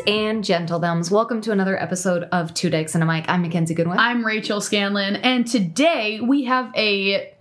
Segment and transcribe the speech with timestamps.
[0.00, 3.24] and gentledoms, welcome to another episode of Two Dykes and a Mic.
[3.26, 3.96] I'm McKenzie Goodwin.
[3.98, 7.32] I'm Rachel Scanlon, and today we have a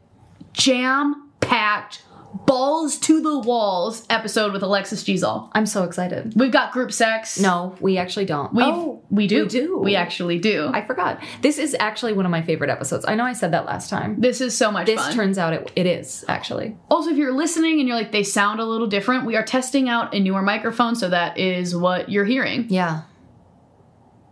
[0.53, 5.15] jam packed, balls to the walls episode with Alexis G.
[5.15, 5.49] Zall.
[5.53, 6.33] I'm so excited.
[6.35, 7.39] We've got group sex.
[7.39, 8.53] No, we actually don't.
[8.53, 9.43] we oh, we do.
[9.43, 9.77] we do.
[9.79, 10.69] We actually do.
[10.73, 11.23] I forgot.
[11.41, 13.05] This is actually one of my favorite episodes.
[13.07, 14.19] I know I said that last time.
[14.19, 15.13] this is so much This fun.
[15.13, 16.77] turns out it, it is actually.
[16.89, 19.89] also, if you're listening and you're like, they sound a little different, we are testing
[19.89, 22.67] out a newer microphone, so that is what you're hearing.
[22.69, 23.02] Yeah.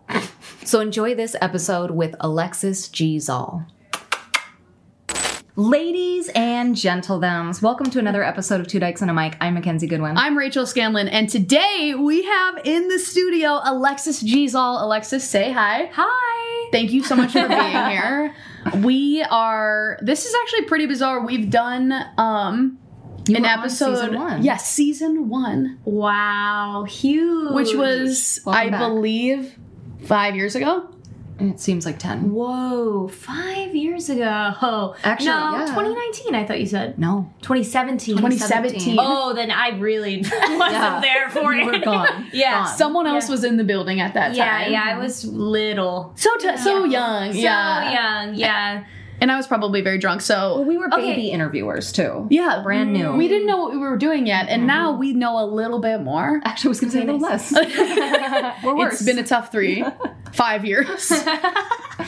[0.63, 3.19] so enjoy this episode with Alexis G.
[5.61, 9.35] Ladies and gentledoms, welcome to another episode of Two Dykes and a Mic.
[9.41, 10.15] I'm McKenzie Goodwin.
[10.15, 14.45] I'm Rachel Scanlon, and today we have in the studio Alexis G.
[14.45, 14.79] Zall.
[14.83, 15.89] Alexis, say hi.
[15.93, 16.69] Hi.
[16.71, 18.35] Thank you so much for being here.
[18.83, 19.97] We are.
[20.03, 21.25] This is actually pretty bizarre.
[21.25, 22.77] We've done um
[23.27, 23.95] You an were on episode.
[23.95, 24.43] season one.
[24.43, 27.53] Yes, season one, Wow, huge.
[27.55, 28.79] which was Welcome I back.
[28.81, 29.57] believe
[30.03, 30.87] five years ago.
[31.37, 32.31] Mm, it seems like 10.
[32.31, 34.53] Whoa, five years ago.
[34.61, 35.65] Oh, Actually, no, yeah.
[35.67, 36.97] 2019, I thought you said.
[36.97, 37.31] No.
[37.41, 38.17] 2017.
[38.17, 38.97] 2017.
[38.99, 40.99] Oh, then I really wasn't Yeah.
[41.01, 41.79] there for You it.
[41.79, 42.27] were gone.
[42.33, 42.63] yeah.
[42.65, 42.77] Gone.
[42.77, 43.31] Someone else Yeah.
[43.31, 44.71] was in the building at that yeah, time.
[44.71, 46.11] yeah, I was little.
[46.15, 47.33] So t- so young.
[47.33, 47.93] So yeah.
[48.25, 48.83] young, yeah.
[49.19, 50.21] And I was probably very drunk.
[50.21, 51.01] So Well, we were Okay.
[51.15, 52.27] baby interviewers too.
[52.29, 53.13] yeah, Brand new.
[53.13, 56.01] We didn't know what we were doing yet, and now we know a little bit
[56.01, 56.39] more.
[56.45, 57.51] Actually, I was going to say a little less.
[58.63, 58.93] We're worse.
[58.95, 59.83] It's been a tough three,
[60.33, 61.11] five years.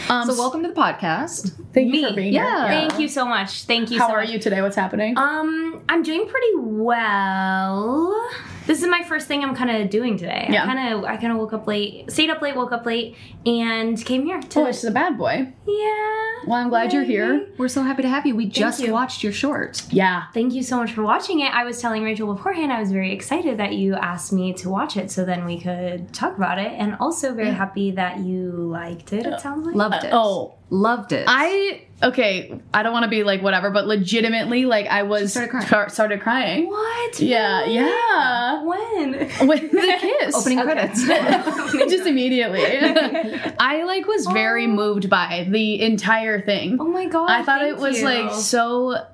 [0.08, 1.52] Um, so, welcome to the podcast.
[1.84, 2.10] Thank you Me.
[2.10, 2.70] for being Yeah.
[2.70, 2.88] here.
[2.90, 3.64] Thank you so much.
[3.64, 4.30] Thank you How so are much.
[4.32, 4.62] you today?
[4.62, 5.18] What's happening?
[5.18, 8.30] Um, I'm doing pretty well.
[8.67, 10.48] This is my first thing I'm kind of doing today.
[10.50, 10.64] Yeah.
[10.64, 13.16] I kind of I kind of woke up late, stayed up late, woke up late,
[13.45, 14.60] and came here to.
[14.60, 15.52] oh, it's a bad boy.
[15.68, 16.06] yeah.
[16.48, 17.48] Well, I'm glad you're here.
[17.58, 18.36] We're so happy to have you.
[18.36, 18.94] We just you.
[18.94, 19.84] watched your short.
[19.92, 20.23] Yeah.
[20.34, 21.54] Thank you so much for watching it.
[21.54, 24.95] I was telling Rachel beforehand I was very excited that you asked me to watch
[24.98, 29.12] it so then we could talk about it and also very happy that you liked
[29.14, 29.76] it, it sounds like.
[29.76, 30.12] Loved it.
[30.14, 31.26] Oh, Loved it.
[31.28, 32.60] I okay.
[32.74, 35.66] I don't want to be like whatever, but legitimately, like I was started crying.
[35.68, 36.68] car- started crying.
[36.68, 37.20] What?
[37.20, 37.74] Yeah, Really?
[37.76, 38.64] yeah.
[38.64, 39.48] When?
[39.48, 40.36] With the kiss.
[40.36, 41.04] Opening credits.
[41.90, 42.62] Just immediately.
[43.60, 44.70] I like was very oh.
[44.70, 46.78] moved by the entire thing.
[46.80, 47.32] Oh my god.
[47.32, 48.06] I thought it was you.
[48.06, 49.06] like so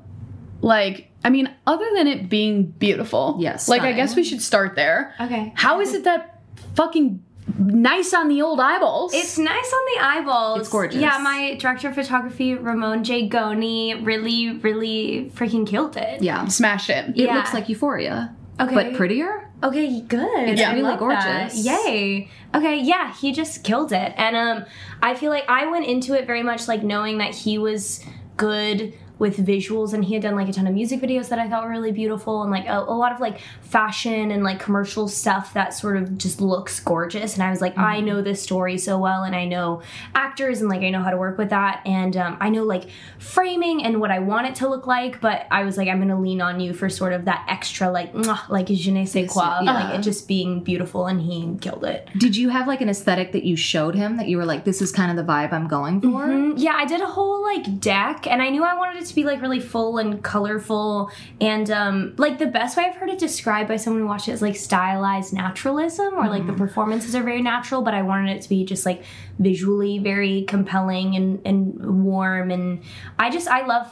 [0.61, 3.37] like I mean, other than it being beautiful.
[3.39, 5.15] Yes, Like I guess we should start there.
[5.19, 5.53] Okay.
[5.55, 6.41] How is it that
[6.75, 7.23] fucking
[7.57, 9.13] nice on the old eyeballs?
[9.13, 10.59] It's nice on the eyeballs.
[10.61, 10.99] It's gorgeous.
[10.99, 13.27] Yeah, my director of photography, Ramon J.
[13.27, 16.21] Goni, really, really freaking killed it.
[16.21, 16.45] yeah.
[16.47, 17.09] smash it.
[17.09, 17.35] It Yeah.
[17.35, 18.73] looks like Euphoria, Okay.
[18.73, 19.41] but prettier.
[19.63, 20.49] Okay, good.
[20.49, 21.49] It's I really love that.
[21.49, 21.65] gorgeous.
[21.65, 22.29] Yay.
[22.53, 24.13] Okay, yeah, he just killed it.
[24.17, 24.65] And um
[25.01, 28.03] I feel like I went into it very much like knowing that he was
[28.37, 31.47] good with visuals and he had done like a ton of music videos that I
[31.49, 35.07] thought were really beautiful and like a, a lot of like fashion and like commercial
[35.07, 38.77] stuff that sort of just looks gorgeous and I was like I know this story
[38.77, 39.81] so well and I know
[40.13, 42.85] actors and like I know how to work with that and um, I know like
[43.19, 46.19] framing and what I want it to look like but I was like I'm gonna
[46.19, 48.13] lean on you for sort of that extra like
[48.49, 49.73] like je ne sais quoi Yeah.
[49.73, 53.31] like it just being beautiful and he killed it Did you have like an aesthetic
[53.31, 55.67] that you showed him that you were like, this is kind of the vibe I'm
[55.67, 56.25] going for?
[56.27, 59.15] Mm, yeah, I did a whole like deck, and I knew I wanted it to
[59.15, 63.19] be like really full and colorful, and um, like the best way I've heard it
[63.19, 67.23] described by someone who watched it is like stylized naturalism, or like the performances are
[67.23, 69.03] very natural, but I wanted it to be just like
[69.39, 72.81] visually very compelling and and warm, and
[73.19, 73.87] I just I love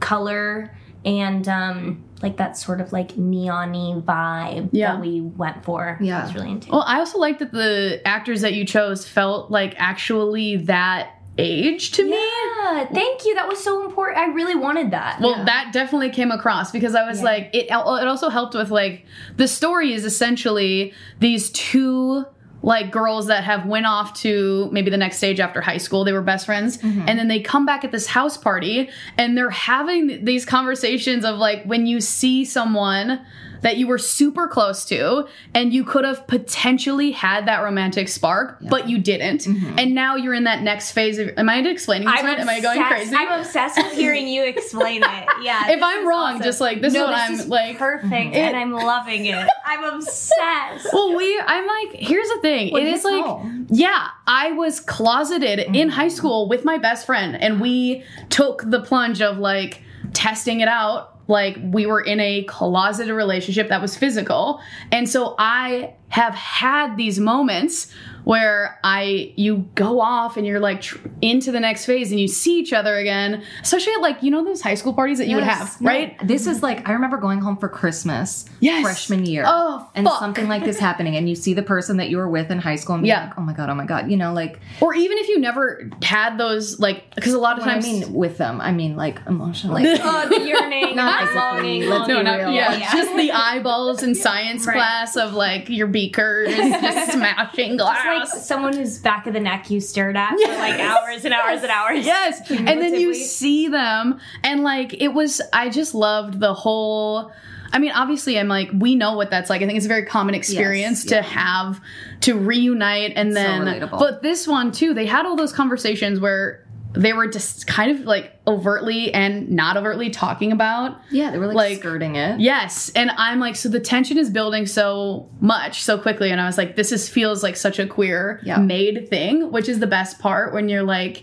[0.00, 4.92] color and um like that sort of like neon-y vibe Yeah.
[4.92, 5.96] that we went for.
[6.02, 6.20] Yeah.
[6.20, 6.70] I was really into.
[6.70, 11.90] Well, I also like that the actors that you chose felt like actually that age
[11.92, 12.10] to me.
[12.10, 13.34] Yeah, thank you.
[13.34, 14.18] That was so important.
[14.18, 15.20] I really wanted that.
[15.20, 17.24] Well, that definitely came across because I was Yeah.
[17.24, 17.66] like, it.
[17.66, 19.06] It also helped with like
[19.36, 22.26] the story is essentially these two
[22.62, 26.04] like girls that have went off to maybe the next stage after high school.
[26.04, 27.08] They were best friends, mm-hmm.
[27.08, 31.38] and then they come back at this house party, and they're having these conversations of
[31.38, 33.24] like when you see someone
[33.62, 38.58] that you were super close to and you could have potentially had that romantic spark
[38.68, 39.78] but you didn't mm-hmm.
[39.78, 42.60] and now you're in that next phase of am i explaining this right am I
[42.60, 43.14] going crazy?
[43.14, 45.28] I'm obsessed with hearing you explain it.
[45.42, 45.70] Yeah.
[45.70, 46.42] if I'm wrong, awesome.
[46.42, 47.78] just like this no, is what this I'm is like.
[47.78, 49.48] perfect, It- and I'm loving it.
[49.64, 50.88] I'm obsessed.
[50.92, 52.72] Well, we, I'm like, here's the thing.
[52.72, 53.66] Well, it is like, home.
[53.70, 56.14] yeah, I was closeted in high mm-hmm.
[56.14, 61.19] school with my best friend, and we took the plunge of like testing it out.
[61.30, 64.60] Like we were in a closeted relationship that was physical,
[64.92, 67.90] and so I have had these moments
[68.24, 72.28] where I you go off and you're like tr- into the next phase and you
[72.28, 75.36] see each other again, especially at like you know those high school parties that you
[75.36, 76.16] would have, No, right?
[76.26, 78.82] This is like I remember going home for Christmas, Yes.
[78.82, 79.44] freshman year.
[79.46, 80.18] Oh, and fuck.
[80.18, 82.76] something like this happening, and you see the person that you were with in high
[82.76, 83.24] school, and be Yeah.
[83.26, 85.88] like, oh my god, oh my god, you know, like Or even if you never
[86.02, 88.96] had those like because a lot of when I times mean with them, I mean
[88.96, 89.84] like emotionally.
[90.02, 92.92] Oh, the yearning, Not the longing, no, not yeah, Yeah.
[92.92, 94.74] just the eyeballs in science Right.
[94.74, 98.46] class of like your beakers just smashing It's like glass.
[98.46, 101.70] someone whose back of the neck you stared at for like hours and hours and
[101.70, 102.04] hours.
[102.06, 102.50] Yes.
[102.50, 107.32] And then you see them and like it was I just loved the whole
[107.72, 109.62] I mean, obviously I'm like we know what that's like.
[109.62, 111.18] I think it's a very common experience yeah.
[111.18, 111.80] to have
[112.22, 113.98] to reunite and So then relatable.
[113.98, 118.04] but this one too, they had all those conversations where they were just kind of
[118.06, 122.40] like overtly and not overtly talking about yeah, they were like, Like- skirting it.
[122.40, 126.46] Yes, and I'm like, so the tension is building so much so quickly, and I
[126.46, 128.58] was like, this is feels like such a queer Yeah.
[128.58, 131.22] made thing, which is the best part when you're like,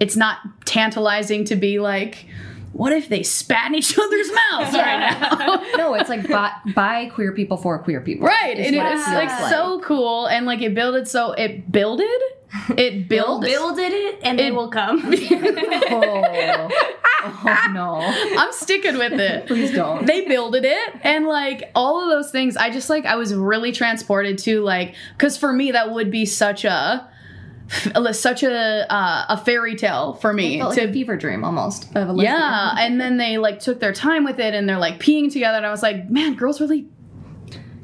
[0.00, 2.26] it's not tantalizing to be like,
[2.74, 5.64] what if they spat in each other's mouths right now?
[5.78, 8.26] no, it's like by, by queer people for queer people.
[8.26, 12.20] Right, and it it's feels like, so cool, and like it builded so it builded,
[12.76, 13.42] it built.
[13.42, 15.14] Builded it and they It- will come.
[15.88, 16.68] Oh,
[17.44, 17.96] oh no!
[18.38, 19.46] I'm sticking with it.
[19.46, 20.06] Please don't.
[20.06, 23.72] they builded it and like all of those things i just like i was really
[23.72, 27.08] transported to like because for me that would be such a
[28.12, 31.42] such a uh, a fairy tale for me It felt to like a fever dream
[31.44, 34.78] almost of a yeah and then they like took their time with it and they're
[34.78, 36.86] like peeing together and i was like man girls really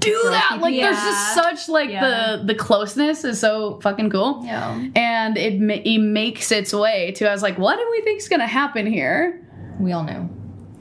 [0.03, 2.37] do that like there's just such like Yeah.
[2.37, 4.89] the the closeness is so fucking cool Yeah.
[4.95, 5.55] and it,
[5.87, 9.41] it makes its way to i was like what do we think's gonna happen here
[9.81, 10.29] We all knew.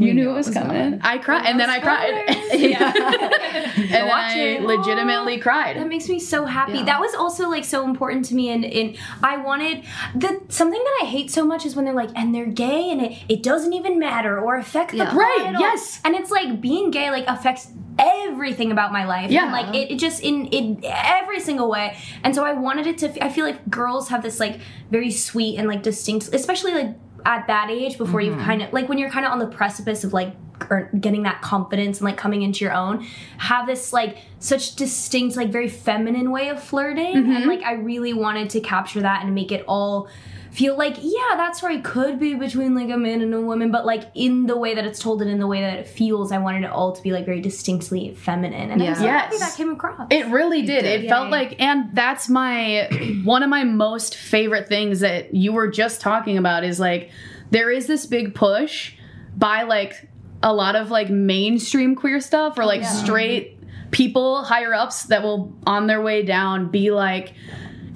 [0.07, 1.00] You knew knew it was coming.
[1.01, 2.38] I cried, and then I cried.
[2.62, 2.92] Yeah.
[3.75, 4.62] and I it.
[4.62, 5.77] legitimately cried.
[5.77, 6.80] That makes me so happy.
[6.80, 6.86] Yeah.
[6.86, 9.83] That was also like so important to me and, and I wanted
[10.15, 13.01] the something that I hate so much is when they're like and they're gay and
[13.01, 15.12] it, it doesn't even matter or affect the Yeah.
[15.12, 16.01] plot Right, at all." yes.
[16.04, 19.31] And it's like being gay like affects everything about my life.
[19.31, 19.44] Yeah.
[19.44, 21.97] And, like it, it just in in every single way.
[22.24, 24.59] And so I wanted it to I feel like girls have this like
[24.89, 26.95] very sweet and like distinct especially like
[27.25, 28.45] at that age before you've mm-hmm.
[28.45, 30.35] kind of like when you're kind of on the precipice of like
[30.69, 33.06] er, getting that confidence and like coming into your own
[33.38, 37.15] have this like such distinct like very feminine way of flirting.
[37.15, 37.50] And mm-hmm.
[37.50, 40.09] like i really wanted to capture that and make it all
[40.51, 43.86] feel like yeah that story could be between like a man and a woman but
[43.86, 46.38] like in the way that it's told and in the way that it feels i
[46.38, 49.19] wanted it all to be like very distinctly feminine and i'm so Yeah.
[49.19, 49.50] happy Yes.
[49.51, 50.83] that came across It really did.
[50.86, 51.09] It Yay.
[51.09, 52.89] felt like, and that's my
[53.24, 57.12] one of my most favorite things that you were just talking about is like
[57.50, 58.94] there is this big push
[59.38, 60.09] by like
[60.44, 63.57] a lot of like mainstream queer stuff or like straight
[63.92, 67.33] people higher ups that will on their way down be like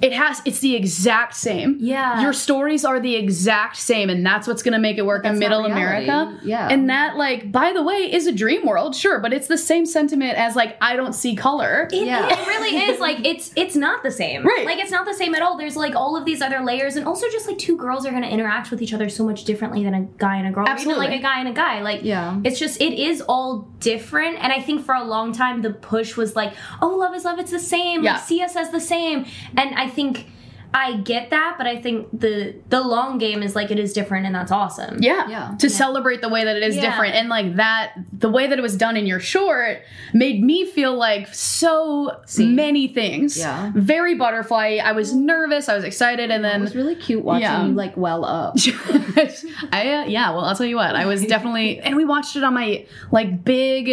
[0.02, 2.20] it has it's the exact same Yeah.
[2.20, 5.38] your stories are the exact same and that's what's going to make it work in
[5.38, 6.68] middle america Yeah.
[6.70, 9.86] and that like by the way is a dream world sure but it's the same
[9.86, 12.28] sentiment as like i don't see color It, Yeah.
[12.28, 14.44] it really is like it's it's not the same.
[14.44, 14.66] Right.
[14.66, 15.56] Like it's not the same at all.
[15.56, 18.26] There's like all of these other layers, and also just like two girls are gonna
[18.28, 20.72] interact with each other so much differently than a guy and a girl, or even
[20.76, 21.06] Absolutely.
[21.08, 21.80] like a guy and a guy.
[21.82, 22.40] Like Yeah.
[22.44, 24.36] it's just it is all different.
[24.42, 27.38] And I think for a long time the push was like, oh, love is love.
[27.38, 28.02] It's the same.
[28.04, 28.14] Yeah.
[28.14, 29.26] Like see us as the same.
[29.56, 30.26] And I think.
[30.74, 34.26] I get that, but I think the the long game is like it is different,
[34.26, 35.02] and that's awesome.
[35.02, 35.26] Yeah.
[35.26, 35.54] Yeah.
[35.60, 36.90] To celebrate the way that it is Yeah.
[36.90, 37.14] different.
[37.14, 39.78] And like that, the way that it was done in your short
[40.12, 42.56] made me feel like so Seen.
[42.56, 43.38] many things.
[43.38, 43.72] Yeah.
[43.74, 44.78] Very butterfly.
[44.84, 45.70] I was nervous.
[45.70, 46.30] I was excited.
[46.30, 47.64] And then It was really cute watching Yeah.
[47.66, 48.56] you like well up.
[49.72, 50.94] I, uh, yeah, well, I'll tell you what.
[50.94, 53.90] I was definitely, and we watched it on my like big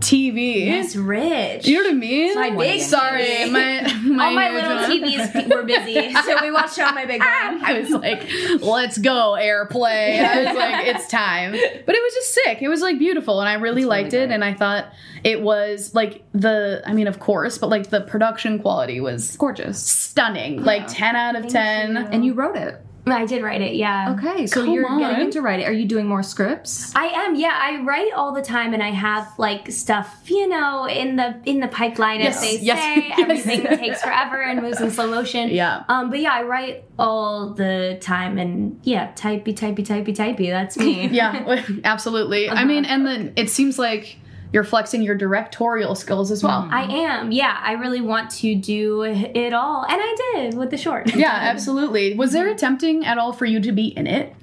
[0.00, 0.66] TV.
[0.66, 1.66] It's rich.
[1.66, 2.34] You know what I mean?
[2.34, 3.50] My big Sorry, TV.
[3.52, 4.90] my, my all my little one.
[4.90, 7.28] TVs were busy, so we watched it on my big one.
[7.64, 8.28] I was like,
[8.62, 10.24] let's go, airplay.
[10.24, 11.52] I was like, it's time.
[11.52, 12.62] But it was just sick.
[12.62, 13.40] It was like beautiful.
[13.40, 14.30] And I really liked it.
[14.30, 14.92] And I thought
[15.24, 19.82] it was like the, I mean, of course, but like the production quality was Gorgeous.
[19.82, 20.62] stunning.
[20.62, 21.90] Like 10 out of 10.
[21.90, 21.98] you.
[21.98, 22.80] And you wrote it.
[23.12, 24.14] I did write it, yeah.
[24.18, 24.98] Okay, so you're on.
[24.98, 25.66] getting into writing.
[25.66, 26.94] Are you doing more scripts?
[26.94, 27.58] I am, yeah.
[27.60, 31.60] I write all the time, and I have like stuff, you know, in the in
[31.60, 33.08] the pipeline, Yes, as they yes, say.
[33.08, 33.18] yes.
[33.20, 35.50] Everything takes forever and moves in slow motion.
[35.50, 35.84] Yeah.
[35.88, 40.50] Um, but yeah, I write all the time, and yeah, typey, typey, typey, typey.
[40.50, 41.08] That's me.
[41.20, 42.48] Yeah, absolutely.
[42.48, 44.16] I mean, and then it seems like
[44.52, 46.68] you're flexing your directorial skills as well.
[46.70, 47.32] I am.
[47.32, 51.14] Yeah, I really want to do it all, and I did with the short.
[51.14, 52.14] Yeah, absolutely.
[52.14, 54.34] Was there attempting at all for you to be in it?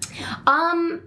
[0.45, 1.01] Um,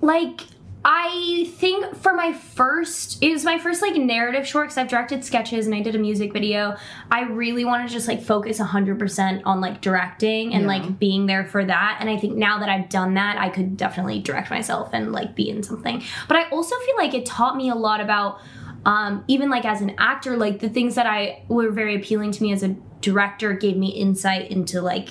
[0.00, 0.42] like
[0.86, 5.24] I think for my first, it was my first like narrative short because I've directed
[5.24, 6.76] sketches and I did a music video.
[7.10, 10.68] I really want to just like focus 100% on like directing and Yeah.
[10.68, 11.96] like being there for that.
[12.00, 15.34] And I think now that I've done that, I could definitely direct myself and like
[15.34, 16.02] be in something.
[16.28, 18.40] But I also feel like it taught me a lot about,
[18.84, 22.42] um, even like as an actor, like the things that I were very appealing to
[22.42, 25.08] me as a director gave me insight into like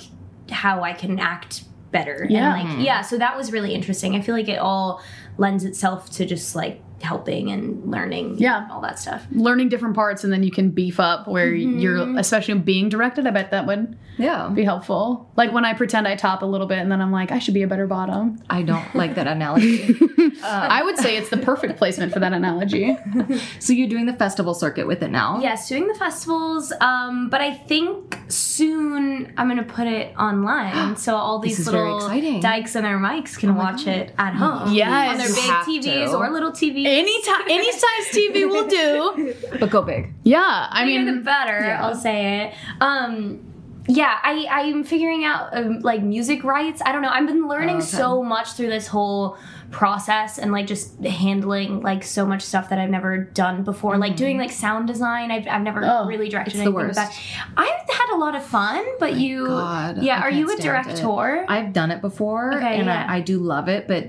[0.50, 2.26] how I can act better.
[2.28, 2.56] Yeah.
[2.56, 4.14] And like, yeah, so that was really interesting.
[4.16, 5.00] I feel like it all
[5.36, 8.36] lends itself to just like helping and learning.
[8.38, 8.62] Yeah.
[8.64, 9.24] and all that stuff.
[9.32, 11.78] Learning different parts and then you can beef up where Mm-hmm.
[11.78, 13.26] you're, especially being directed.
[13.26, 14.48] I bet that would Yeah.
[14.48, 15.30] be helpful.
[15.36, 17.54] Like when I pretend I top a little bit and then I'm like, I should
[17.54, 18.40] be a better bottom.
[18.50, 19.94] I don't like that analogy.
[20.42, 22.96] I would say it's the perfect placement for that analogy.
[23.60, 25.40] so you're doing the festival circuit with it now?
[25.40, 26.72] Yes, doing the festivals.
[26.80, 32.40] Um, but I think soon I'm gonna put it online, so all these little exciting.
[32.40, 34.72] dykes and their mics can watch it at home.
[34.72, 35.10] Yes.
[35.12, 36.16] on their big TVs to.
[36.16, 36.84] or little TVs.
[36.94, 39.34] Any time, any size TV will do.
[39.60, 40.12] But go big.
[40.24, 41.58] Yeah, I bigger the mean, better.
[41.60, 41.84] yeah.
[41.84, 42.54] I'll say it.
[42.80, 43.40] Um,
[43.86, 46.80] yeah, I I'm figuring out um, like music rights.
[46.84, 47.10] I don't know.
[47.10, 47.86] I've been learning Oh, okay.
[47.86, 49.36] so much through this whole
[49.70, 53.98] process and like just handling like so much stuff that I've never done before.
[53.98, 55.30] Like doing like sound design.
[55.30, 56.68] I've I've never Oh, really directed Mm-hmm.
[56.68, 57.08] it's the anything with that.
[57.08, 57.20] worst.
[57.56, 60.18] I've had a lot of fun, but you God, yeah.
[60.18, 60.62] I Are you a can't it.
[60.62, 61.44] director?
[61.48, 63.06] I've done it before Okay, and yeah.
[63.08, 64.06] I, I do love it, but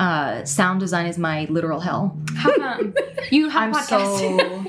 [0.00, 2.16] uh, sound design is my literal hell.
[2.36, 2.94] How come?
[3.30, 4.18] You have I'm podcasts.
[4.18, 4.64] so.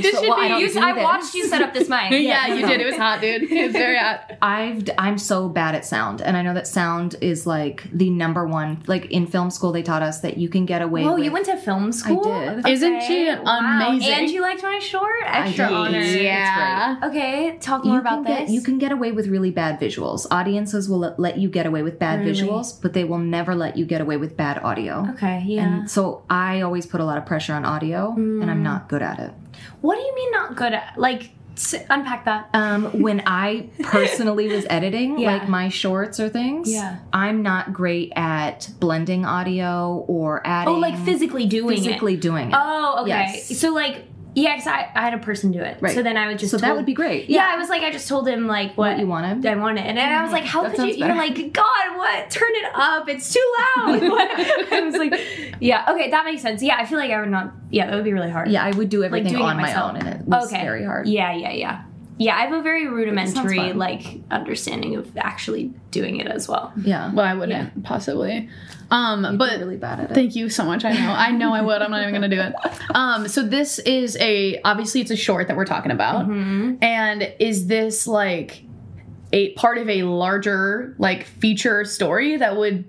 [0.00, 1.04] this so- should well, I be- don't You- I this.
[1.04, 2.10] watched you set up this mic.
[2.12, 2.80] yeah, you did.
[2.80, 3.42] It was hot, dude.
[3.42, 4.32] It was very hot.
[4.40, 8.08] I've d- I'm so bad at sound, and I know that sound is like the
[8.08, 8.82] number one.
[8.86, 11.04] Like in film school, they taught us that you can get away.
[11.04, 12.22] Oh, with, you went to film school?
[12.22, 12.66] did.
[12.66, 13.88] Isn't she Wow.
[13.90, 14.14] amazing?
[14.14, 15.10] And you liked my short?
[15.26, 15.74] Extra did.
[15.74, 16.00] honor.
[16.00, 17.00] Yeah.
[17.04, 18.50] Okay, talk more can about get, this.
[18.52, 20.26] You can get away with really bad visuals.
[20.30, 22.32] Audiences will let, let you get away with bad Really?
[22.32, 25.06] visuals, but they will never let you get away with bad audio.
[25.14, 25.62] Okay, yeah.
[25.64, 28.48] And so I always put a lot of pressure on audio, and Mm.
[28.52, 29.32] I'm not good at it.
[29.80, 30.94] what do you mean not good at?
[30.96, 32.48] Like, s- unpack that.
[32.54, 35.32] Um, when I personally was editing, Yeah.
[35.32, 36.96] like my shorts or things, Yeah.
[37.12, 40.74] I'm not great at blending audio or adding.
[40.74, 42.20] Oh, like physically doing physically it.
[42.20, 42.54] doing it.
[42.56, 43.08] Oh, okay.
[43.10, 43.58] Yes.
[43.58, 44.04] So like,
[44.38, 45.78] yeah, because I, I had a person do it.
[45.80, 45.94] Right.
[45.94, 46.52] So then I would just.
[46.52, 47.28] so that would be great.
[47.28, 49.44] Yeah, I was like, I just told him like what, What you wanted.
[49.44, 50.34] I wanted, and I was mm-hmm.
[50.34, 52.30] like, "How That could you?" You're like, "God, what?
[52.30, 53.08] Turn it up!
[53.08, 54.02] It's too loud."
[54.72, 55.14] I was like,
[55.60, 57.52] "Yeah, okay, that makes sense." Yeah, I feel like I would not.
[57.70, 58.48] Yeah, that would be really hard.
[58.48, 61.08] Yeah, I would do everything it on my own, and it was okay, very hard.
[61.08, 61.84] Yeah, yeah, yeah.
[62.18, 66.72] Yeah, I have a very rudimentary like understanding of actually doing it as well.
[66.82, 68.48] Yeah, Well, I wouldn't possibly.
[68.90, 70.14] Um, You'd be but really bad at it.
[70.14, 70.84] Thank you so much.
[70.84, 71.10] I know.
[71.10, 71.80] I know I would.
[71.82, 72.54] I'm not even gonna do it.
[72.94, 76.26] Um, so this is a obviously it's a short that we're talking about.
[76.26, 76.82] Mm-hmm.
[76.82, 78.62] And is this like
[79.32, 82.86] a part of a larger like feature story that would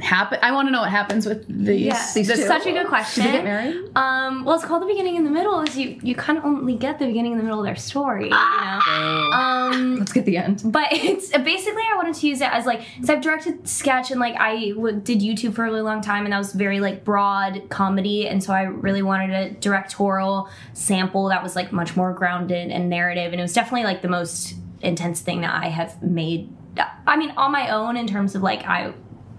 [0.00, 0.38] happen?
[0.42, 1.82] I want to know what happens with these.
[1.86, 2.46] Yeah, these that's two.
[2.46, 3.24] such a good question.
[3.24, 3.76] Did they get married?
[3.96, 5.60] Um, well, it's called the beginning and the middle.
[5.62, 8.24] Is you you kind of only get the beginning and the middle of their story.
[8.24, 8.80] You know.
[9.32, 10.62] Um, Let's get the end.
[10.64, 14.20] but it's basically I wanted to use it as like so I've directed sketch and
[14.20, 17.04] like I w- did YouTube for a really long time and that was very like
[17.04, 22.12] broad comedy and so I really wanted a directorial sample that was like much more
[22.12, 26.02] grounded and narrative and it was definitely like the most intense thing that I have
[26.02, 26.50] made.
[27.06, 28.94] I mean on my own in terms of like I,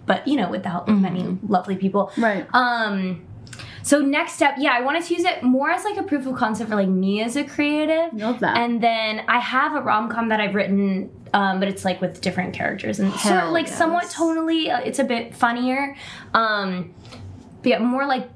[0.05, 2.11] but you know with the help of many lovely people.
[2.17, 2.45] Right.
[2.53, 3.25] Um.
[3.83, 6.35] So next step, yeah, I wanted to use it more as like a proof of
[6.35, 8.13] concept for like me as a creative.
[8.13, 8.57] Love that.
[8.57, 12.21] And then I have a rom com that I've written, um, but it's like with
[12.21, 14.15] different characters and sort of Hell like somewhat yes.
[14.15, 15.95] tonally, uh, it's a bit funnier.
[16.33, 16.93] Um,
[17.63, 18.29] but yeah, more like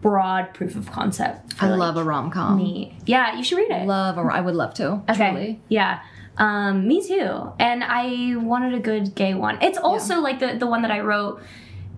[0.00, 1.54] broad proof of concept.
[1.54, 2.58] for, I like, love a rom com.
[2.58, 2.96] me.
[3.04, 3.86] Yeah, you should read it.
[3.86, 4.20] Love a.
[4.20, 5.02] I would love to.
[5.10, 5.30] Okay.
[5.30, 5.60] Truly.
[5.68, 6.02] Yeah.
[6.36, 7.52] Um, me too.
[7.58, 9.62] And I wanted a good gay one.
[9.62, 11.40] It's also like the the one that I wrote.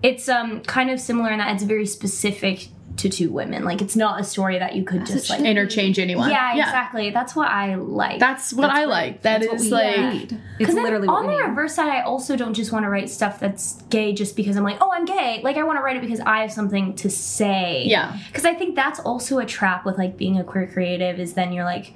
[0.03, 2.67] It's um kind of similar in that it's very specific
[2.97, 3.63] to two women.
[3.63, 5.41] Like it's not a story that you could As just like.
[5.41, 6.29] Interchange anyone.
[6.29, 7.11] Yeah, exactly.
[7.11, 8.19] That's what I like.
[8.19, 9.21] That's what I like.
[9.21, 10.31] That That's what is we like.
[10.31, 11.47] It's Because literally on what the we need.
[11.49, 14.63] reverse side, I also don't just want to write stuff that's gay just because I'm
[14.63, 15.41] like, oh, I'm gay.
[15.43, 17.83] Like I want to write it because I have something to say.
[17.85, 18.17] Yeah.
[18.27, 21.53] Because I think that's also a trap with like being a queer creative is then
[21.53, 21.93] you're like,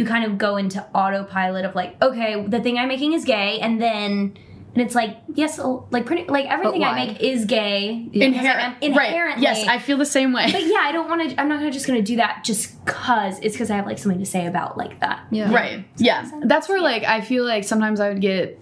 [0.00, 3.60] you kind of go into autopilot of like, okay, the thing I'm making is gay,
[3.60, 4.36] and then.
[4.72, 5.58] And it's like yes,
[5.90, 8.08] like pretty, like everything I make is gay.
[8.12, 8.28] Yeah.
[8.28, 9.08] because I'm Right.
[9.08, 9.42] inherently.
[9.42, 10.46] Yes, I feel the same way.
[10.52, 11.40] But yeah, I don't want to.
[11.40, 14.20] I'm not gonna just gonna do that just cause it's because I have like something
[14.20, 15.26] to say about like that.
[15.32, 15.52] Yeah.
[15.52, 15.84] Right.
[15.96, 16.30] Yeah.
[16.44, 18.60] That's where like I feel like sometimes I would get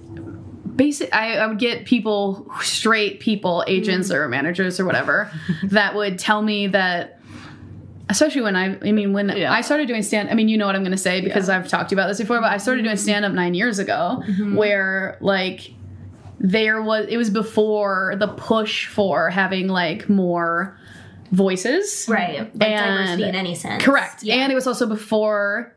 [0.79, 4.15] basic I, I would get people straight people, agents mm.
[4.15, 5.31] or managers or whatever,
[5.65, 7.18] that would tell me that
[8.11, 9.53] especially when I I mean when Yeah.
[9.53, 11.91] I started doing stand I mean you know what I'm gonna say because I've talked
[11.91, 14.57] to you about this before, but I started doing stand up nine years ago mm-hmm.
[14.57, 15.73] where like
[16.41, 20.79] there was it was before the push for having like more
[21.33, 22.07] voices.
[22.09, 22.39] Right.
[22.39, 23.83] Like diversity And- in any sense.
[23.83, 24.23] Correct.
[24.23, 24.37] Yeah.
[24.37, 25.75] And it was also before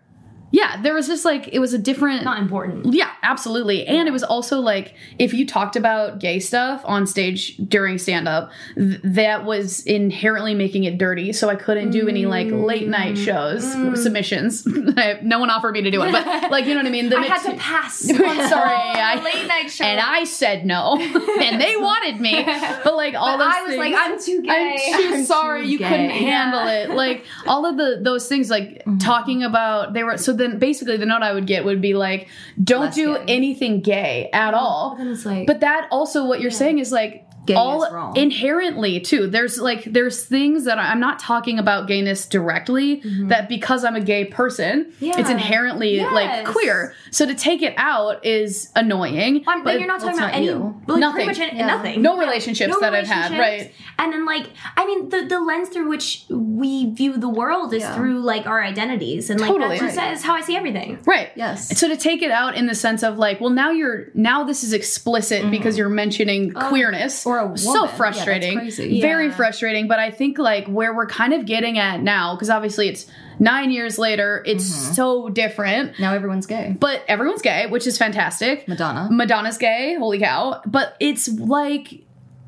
[0.51, 2.93] yeah, there was just like it was a different not important.
[2.93, 3.87] yeah, absolutely.
[3.87, 8.27] And it was also like if you talked about gay stuff on stage during stand
[8.27, 11.31] up, th- that was inherently making it dirty.
[11.33, 13.25] So I couldn't do any like late night Mm.
[13.25, 14.65] shows, submissions.
[15.23, 17.09] no one offered me to do it, but like you know what I mean?
[17.09, 17.99] The I had to pass.
[17.99, 19.83] Sorry, I- late night show.
[19.85, 22.43] and I said no, and they wanted me,
[22.83, 24.77] but like all But those I was things, like, I'm too gay.
[24.93, 25.89] I'm too I'm sorry too you gay.
[25.89, 26.89] couldn't handle it.
[26.95, 30.17] Like all of the those things, like talking about they were.
[30.17, 32.27] So then basically the note I would get would be like,
[32.61, 34.97] don't do anything gay at all.
[34.99, 37.27] it's like, But that also what you're saying is like.
[37.45, 38.15] Gay all wrong.
[38.15, 43.49] inherently too there's like there's things that I- i'm not talking about gayness directly that
[43.49, 45.05] because i'm a gay person it's Mm-hmm.
[45.19, 45.31] Yeah.
[45.31, 50.17] inherently like queer so to take it out is annoying Um, but, you're not talking
[50.17, 50.79] about not any, you.
[50.87, 51.25] like, Nothing.
[51.25, 51.65] pretty much Yeah.
[51.67, 52.01] nothing.
[52.03, 53.73] no relationships No that I've had, right?
[53.97, 57.81] And then like I mean the the lens through which we view the world is
[57.81, 57.95] Yeah.
[57.95, 59.79] through like our identities and like Totally.
[59.79, 60.09] that's Right.
[60.11, 60.99] that's how I see everything.
[61.05, 61.29] Right.
[61.35, 61.77] Yes.
[61.79, 64.63] So to take it out in the sense of like, well, now you're now this
[64.63, 67.49] is explicit because you're mentioning queerness Mm-hmm.
[67.49, 67.89] Or a So woman.
[67.89, 69.01] Yeah, frustrating, crazy.
[69.01, 69.35] very Yeah.
[69.35, 69.87] frustrating.
[69.87, 73.07] But I think like where we're kind of getting at now, because obviously it's
[73.39, 74.93] nine years later, it's Mm-hmm.
[74.93, 75.99] so different.
[75.99, 76.75] now everyone's gay.
[76.79, 78.67] But everyone's gay, which is fantastic.
[78.67, 79.07] Madonna.
[79.11, 80.61] Madonna's gay, holy cow.
[80.65, 82.03] But it's like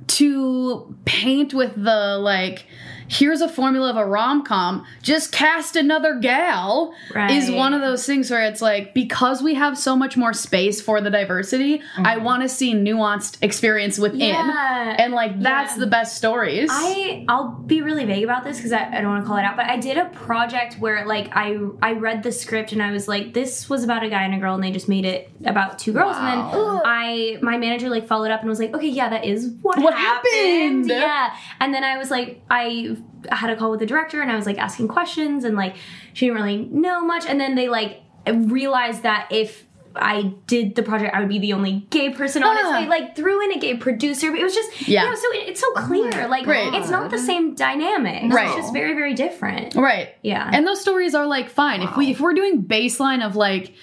[0.08, 2.66] to paint with the like
[3.14, 6.94] here's a formula of a rom-com just cast another gal
[7.30, 10.82] is one of those things where it's like because we have so much more space
[10.82, 12.24] for the diversity i mm-hmm.
[12.24, 14.96] want to see nuanced experience within Yeah.
[14.98, 15.80] and like that's Yeah.
[15.82, 19.24] the best stories I I'll be really vague about this because I, I don't want
[19.24, 22.32] to call it out, but I did a project where like I I read the
[22.32, 24.72] script and I was like, this was about a guy and a girl and they
[24.72, 26.52] just made it about two girls and Wow.
[26.52, 29.80] then I my manager like followed up and was like, okay, yeah, that is what,
[29.80, 30.88] What happened?
[30.90, 32.98] Yeah, and then I was like, I
[33.32, 35.76] had a call with the director and I was like asking questions and like
[36.14, 40.82] she didn't really know much and then they like realized that if I did the
[40.82, 42.62] project, I would be the only gay person on it.
[42.64, 45.04] So they like threw in a gay producer, but it was just Yeah.
[45.04, 46.10] you know, so it, it's so clear.
[46.26, 46.74] Oh like Right.
[46.74, 48.34] it's not the same dynamic.
[48.34, 48.48] Right.
[48.48, 49.76] It's just very, very different.
[49.76, 50.50] right Yeah.
[50.52, 53.74] and those stories are like fine if we if we're doing baseline of like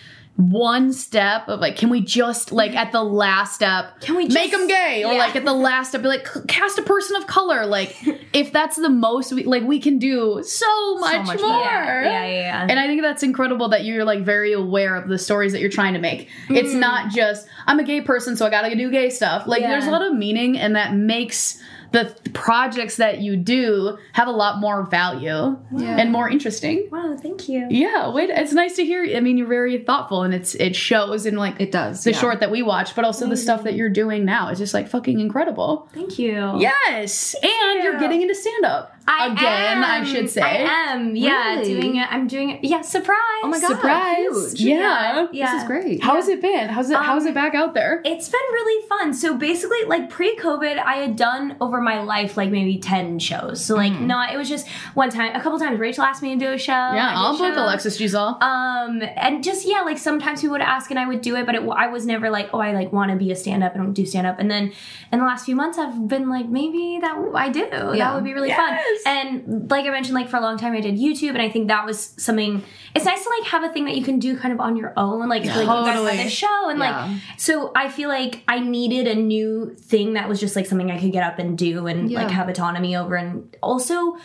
[0.40, 4.50] one step of like can we just like at the last step Can we make
[4.50, 5.18] them gay or Yeah.
[5.18, 7.96] like at the last step be like cast a person of color like
[8.32, 12.04] if that's the most we like we can do so much, much more yeah, yeah,
[12.04, 12.66] yeah, yeah.
[12.68, 15.68] and I think that's incredible that you're like very aware of the stories that you're
[15.70, 16.28] trying to make.
[16.48, 19.46] It's not just I'm a gay person, so I gotta do gay stuff.
[19.46, 19.64] Like Mm.
[19.64, 19.70] Yeah.
[19.72, 21.60] there's a lot of meaning, and that makes
[21.92, 25.96] the projects that you do have a lot more value Yeah.
[25.98, 26.88] and more interesting.
[26.90, 27.66] wow, thank you.
[27.70, 29.04] Yeah, wait, it's nice to hear.
[29.16, 32.04] I mean, you're very thoughtful, and it's it shows in like It does.
[32.04, 32.18] the yeah.
[32.18, 33.42] short that we watch, but also the mm-hmm.
[33.42, 34.48] stuff that you're doing now.
[34.50, 35.88] is just like fucking incredible.
[35.92, 36.58] Thank you.
[36.58, 39.84] Yes, and you're getting into stand up I again.
[39.84, 40.42] I should say.
[40.42, 41.16] I am.
[41.16, 41.74] Yeah, Really?
[41.74, 42.08] doing it.
[42.12, 42.64] I'm doing it.
[42.64, 43.16] Yeah, surprise.
[43.42, 43.68] Oh my god.
[43.68, 44.52] Surprise!
[44.52, 44.60] Huge.
[44.60, 45.26] Yeah.
[45.32, 45.52] Yeah.
[45.52, 46.02] This is great.
[46.02, 46.68] How has it been?
[46.68, 46.96] How's it?
[46.96, 48.02] how's Um, it back out there?
[48.04, 49.12] It's been really fun.
[49.14, 53.64] So basically, like pre-COVID, I had done over my life like maybe ten shows.
[53.64, 55.78] So like, not it was just one time, a couple times.
[55.80, 56.72] Rachel asked me to do a show.
[56.72, 57.56] Yeah, I'll book.
[57.56, 58.04] Alexis G.
[58.06, 58.40] Zall.
[58.42, 61.54] Um, and just yeah, like sometimes people would ask and I would do it, but
[61.54, 63.94] it, I was never like, oh, I like want to be a stand up and
[63.94, 64.38] do stand up.
[64.38, 64.72] And then
[65.12, 67.60] in the last few months, I've been like, maybe that I do.
[67.60, 67.96] Yeah.
[67.96, 68.58] That would be really Yes.
[68.58, 68.78] fun.
[69.06, 71.68] And like I mentioned, like for a long time, I did YouTube, and I think
[71.68, 72.62] that was something.
[72.94, 74.92] It's nice to like have a thing that you can do kind of on your
[74.96, 76.16] own, like, like you guys Totally.
[76.16, 77.06] this show, and Yeah.
[77.06, 77.72] like so.
[77.74, 81.12] I feel like I needed a new thing that was just like something I could
[81.12, 84.16] get up and do and like have autonomy over, and also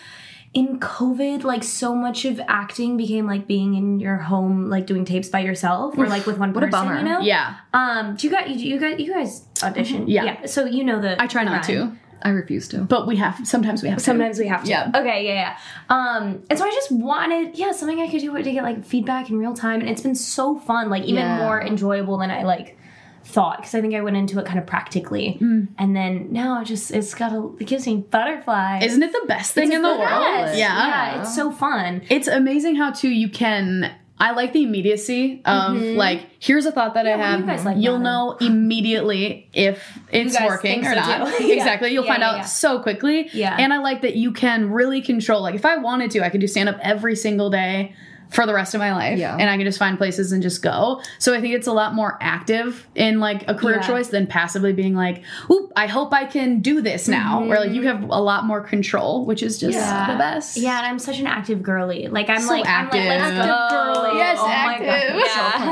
[0.53, 5.03] in COVID, like so much of acting became like being in your home, like doing
[5.03, 6.97] tapes by yourself or like with one What a bummer.
[6.97, 7.19] You know?
[7.19, 8.15] Yeah, Um.
[8.15, 8.49] Do you guys?
[8.49, 8.99] You you guys?
[8.99, 10.07] You guys audition?
[10.07, 10.45] Yeah.
[10.45, 11.21] So you know the.
[11.21, 12.80] I try not to, I refuse to.
[12.80, 13.45] but we have.
[13.47, 13.97] Sometimes we have.
[13.99, 14.04] to.
[14.04, 14.69] Sometimes we have to.
[14.69, 14.91] Yeah.
[14.95, 15.25] Okay.
[15.28, 15.34] Yeah.
[15.34, 15.58] Yeah.
[15.89, 16.43] Um.
[16.49, 19.38] And so I just wanted, yeah, something I could do to get like feedback in
[19.38, 21.38] real time, and it's been so fun, like even Yeah.
[21.39, 22.78] more enjoyable than I like
[23.23, 25.67] thought because I think I went into it kind of practically, Mm.
[25.80, 28.84] and then now it just it's got a it gives me butterflies.
[28.86, 29.99] Isn't it the best thing in the world?
[30.01, 30.58] Yes.
[30.58, 30.88] Yeah.
[30.88, 31.21] Yeah.
[31.21, 32.04] It's so fun.
[32.10, 33.91] It's amazing how too you can.
[34.17, 37.41] I like the immediacy of like here's a thought that I have.
[37.41, 41.41] you like You'll know immediately if it's working or so, not.
[41.41, 41.47] Yeah.
[41.56, 41.89] exactly.
[41.91, 42.43] You'll Yeah, find yeah, out yeah.
[42.43, 43.30] so quickly.
[43.34, 43.58] Yeah.
[43.60, 45.41] And I like that you can really control.
[45.41, 47.93] Like if I wanted to, I could do stand up every single day
[48.29, 49.17] for the rest of my life.
[49.19, 49.35] Yeah.
[49.38, 51.01] And I can just find places and just go.
[51.19, 53.88] So I think it's a lot more active in like a career Yeah.
[53.88, 57.43] choice than passively being like, oop, I hope I can do this now.
[57.43, 60.11] Or like you have a lot more control, which is just Yeah.
[60.11, 60.57] the best.
[60.57, 62.07] Yeah, and I'm such an active girly.
[62.07, 63.01] Like I'm So like active.
[63.01, 64.13] I'm like let's go.
[64.17, 64.88] Yes, oh active.
[65.15, 65.21] My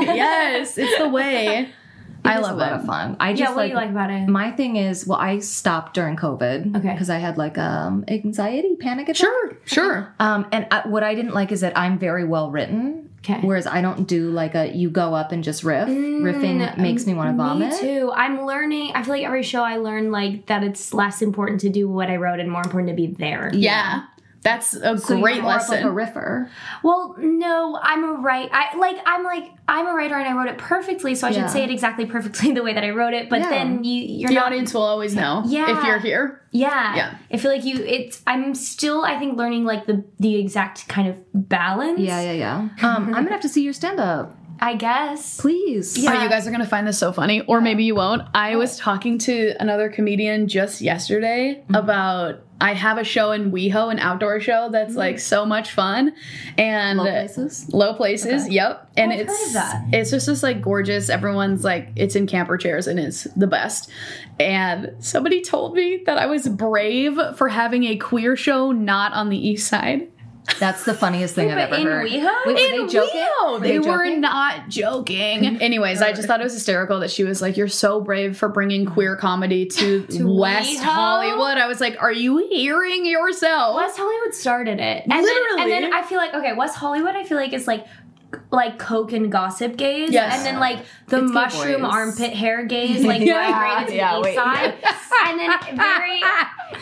[0.04, 0.06] God.
[0.06, 0.14] Yeah.
[0.14, 1.68] yes, it's the way.
[2.24, 2.76] I love a lot it.
[2.80, 3.16] of fun.
[3.20, 4.28] I just Yeah, what like, do you like about it?
[4.28, 6.92] My thing is, well, I stopped during COVID Okay.
[6.92, 9.16] because I had like um anxiety, panic attack.
[9.16, 10.14] Sure, sure.
[10.18, 13.10] Um, and I, what I didn't like is that I'm very well written.
[13.20, 13.40] Okay.
[13.40, 15.88] Whereas I don't do like a you go up and just riff.
[15.88, 17.72] Riffing makes me want to vomit.
[17.72, 18.12] Mm, Me too.
[18.14, 18.92] I'm learning.
[18.94, 22.10] I feel like every show I learn like that it's less important to do what
[22.10, 23.50] I wrote and more important to be there.
[23.54, 24.04] Yeah.
[24.44, 25.76] That's a So great you're more of, lesson.
[25.76, 26.48] like a riffer.
[26.82, 28.48] Well, no, I'm a right.
[28.52, 28.98] I like.
[29.06, 29.50] I'm like.
[29.66, 31.40] I'm a writer and I wrote it perfectly, so I Yeah.
[31.46, 33.30] should say it exactly perfectly the way that I wrote it.
[33.30, 33.48] But Yeah.
[33.50, 34.46] then you, you're the not.
[34.48, 35.76] audience will always know Yeah.
[35.78, 36.42] if you're here.
[36.52, 36.94] Yeah.
[36.94, 37.14] Yeah.
[37.32, 37.82] I feel like you.
[37.84, 38.20] It's.
[38.26, 39.02] I'm still.
[39.02, 41.98] I think learning like the the exact kind of balance.
[41.98, 42.68] Yeah, yeah, yeah.
[42.82, 45.40] Um, I'm gonna have to see your stand up, I guess.
[45.40, 45.96] please.
[45.96, 46.18] Yeah.
[46.18, 48.22] Oh, you guys are gonna find this so funny, or maybe you won't.
[48.34, 51.74] I was talking to another comedian just yesterday Mm-hmm.
[51.76, 56.14] about I have a show in WeHo, an outdoor show that's like so much fun,
[56.56, 57.06] and Mm-hmm.
[57.06, 57.72] Low places.
[57.72, 58.48] low places.
[58.48, 59.54] Yep, and I've it's
[59.92, 61.10] it's just this like gorgeous.
[61.10, 63.90] Everyone's like it's in camper chairs and it's the best.
[64.38, 69.28] And somebody told me that I was brave for having a queer show not on
[69.28, 70.08] the east side.
[70.58, 72.10] That's the funniest thing I've but ever in heard.
[72.10, 72.46] WeHo?
[72.46, 73.20] Wait, were In they joking?
[73.20, 74.20] Rio, Were they, were joking?
[74.20, 75.40] not joking.
[75.40, 75.62] Mm-hmm.
[75.62, 78.48] Anyways, I just thought it was hysterical that she was like, "You're so brave for
[78.48, 78.94] bringing mm-hmm.
[78.94, 80.82] queer comedy to, West WeHo?
[80.82, 85.04] Hollywood." I was like, "Are you hearing yourself?" West Hollywood started it.
[85.04, 85.70] And Literally.
[85.70, 87.16] Then, and then I feel like okay, West Hollywood.
[87.16, 87.86] I feel like is like
[88.50, 90.36] like coke and gossip gays, Yes.
[90.36, 93.50] and then like the It's mushroom armpit hair gays, like Yeah.
[93.50, 94.34] migrated to Yeah, the east wait.
[94.36, 94.74] side,
[95.26, 96.22] and then very.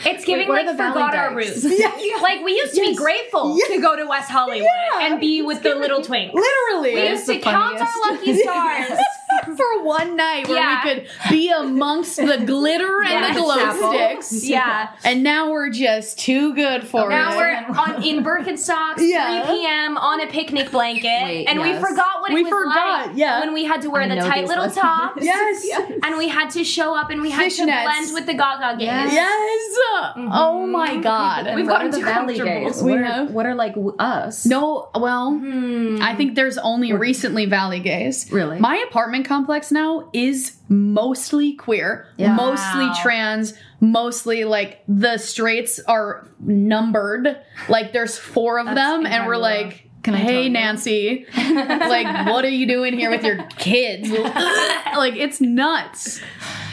[0.07, 1.65] It's giving are like forgot our roots.
[1.65, 1.91] Yeah.
[2.23, 2.99] Like we used to be Yes.
[2.99, 4.69] grateful to go to West Hollywood
[5.01, 6.33] and be with the little twinks.
[6.33, 8.99] Literally, We used to count our lucky stars.
[9.57, 10.85] for one night where Yeah.
[10.85, 13.35] we could be amongst the glitter and Yes.
[13.37, 13.92] the glow Chapel.
[13.92, 14.44] sticks.
[14.48, 14.88] Yeah.
[15.05, 17.35] And now we're just too good for Now it.
[17.35, 17.37] Now
[17.68, 19.44] we're on in Birkenstocks, Yeah.
[19.46, 19.96] 3 p.m.
[19.96, 23.40] on a picnic blanket, Wait, and we forgot what it We was forgot, like yeah.
[23.40, 24.83] when we had to wear I the tight little lessons.
[24.83, 25.24] tops.
[25.24, 25.64] yes.
[26.02, 28.87] And we had to show up and we had to blend with the Gaga gays.
[28.87, 29.12] Yes.
[29.12, 29.78] Yes.
[30.16, 31.46] Oh my god.
[31.46, 32.66] And We've what gotten are the Valley comfortable.
[32.70, 32.83] gays?
[32.83, 34.46] We What are, what are like us?
[34.46, 35.98] No, well, Hmm.
[36.02, 38.31] I think there's only recently Valley gays.
[38.31, 38.59] Really?
[38.59, 42.35] My apartment complex now is mostly queer, Yeah.
[42.35, 42.99] mostly Wow.
[43.03, 47.38] trans, mostly like the straights are numbered.
[47.68, 50.49] Like there's four of them, and we're like, hey.
[50.51, 54.11] Nancy, like, what are you doing here with your kids?
[55.05, 56.21] like, it's nuts.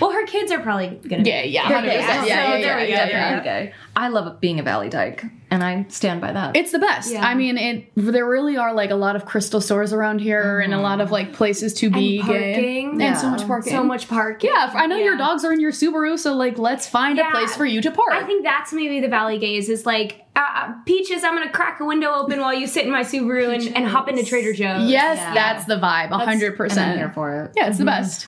[0.02, 1.24] Well, her kids are probably gonna.
[1.24, 1.84] Yeah, yeah, They're 100%.
[1.84, 1.98] gay.
[2.00, 3.38] Yeah, So yeah, there yeah, we go, yeah, there yeah.
[3.63, 3.74] we go.
[3.95, 4.02] Gay.
[4.02, 6.56] I love being a Valley Dyke, and I stand by that.
[6.56, 7.12] It's the best.
[7.12, 7.25] Yeah.
[7.25, 7.91] I mean, it.
[7.95, 11.12] There really are like a lot of crystal stores around here, and a lot of
[11.12, 13.02] like places to be gay, parking.
[13.02, 13.73] and so much parking.
[13.73, 14.49] So much parking.
[14.54, 17.30] Yeah, I know your dogs are in your Subaru, so like, let's find Yeah.
[17.30, 18.12] a place for you to park.
[18.12, 21.80] I think that's maybe the Valley gays is like, uh, uh, Peaches, I'm gonna crack
[21.82, 24.89] a window open while you sit in my Subaru and, and hop into Trader Joe's.
[24.89, 25.34] yes, Yeah.
[25.34, 26.12] that's the vibe.
[26.12, 27.13] A hundred and I'm here percent.
[27.13, 27.52] for it.
[27.58, 28.28] Yeah, it's the best.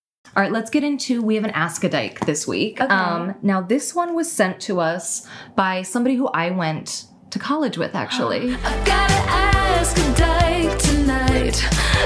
[0.35, 2.79] All right, let's get into we have an Ask a Dyke this week.
[2.79, 7.77] Um, now this one was sent to us by somebody who I went to college
[7.77, 8.53] with actually.
[8.63, 11.61] I've gotta ask a dyke tonight.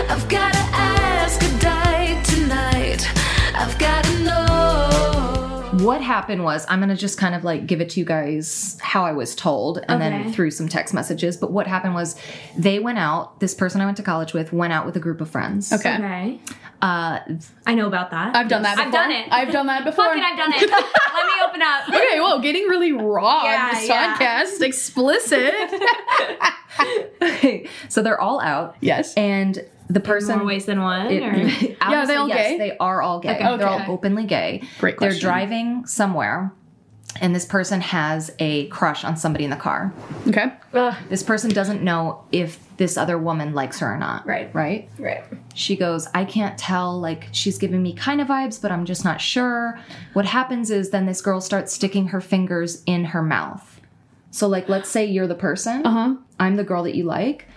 [0.09, 0.74] I've gotta ask
[5.85, 9.05] what happened was I'm gonna just kind of like give it to you guys how
[9.05, 11.37] I was told and then through some text messages.
[11.37, 12.15] But what happened was
[12.57, 15.21] they went out, this person I went to college with went out with a group
[15.21, 15.71] of friends.
[15.71, 15.95] Okay.
[15.95, 16.39] Okay.
[16.81, 17.19] Uh
[17.65, 18.35] I know about that.
[18.35, 18.75] I've done that.
[18.75, 18.87] Before.
[18.87, 19.27] I've done it.
[19.31, 20.05] I've done that before.
[20.05, 20.69] Fuck it, I've done it.
[20.69, 21.87] Let me open up.
[21.89, 24.17] Okay, whoa, getting really raw Yeah, on this yeah.
[24.17, 24.61] podcast.
[24.61, 25.53] Explicit.
[27.89, 28.75] so they're all out.
[28.81, 29.13] yes.
[29.15, 31.07] And the person More ways than one.
[31.07, 31.35] It- or?
[31.91, 32.57] Yeah, they all yes, gay?
[32.57, 33.35] They are all gay.
[33.35, 33.43] Okay.
[33.43, 33.85] They're Okay.
[33.85, 34.63] all openly gay.
[34.79, 35.19] Great question.
[35.19, 36.51] They're driving somewhere,
[37.21, 39.93] and this person has a crush on somebody in the car.
[40.27, 40.51] Okay.
[41.09, 44.25] This person doesn't know if this other woman likes her or not.
[44.27, 44.53] Right.
[44.53, 44.89] Right?
[44.99, 45.23] Right.
[45.53, 46.99] She goes, I can't tell.
[46.99, 49.79] Like, she's giving me kind of vibes, but I'm just not sure.
[50.13, 53.79] What happens is then this girl starts sticking her fingers in her mouth.
[54.31, 56.15] So, like, let's say you're the person, Uh-huh.
[56.39, 57.47] I'm the girl that you like.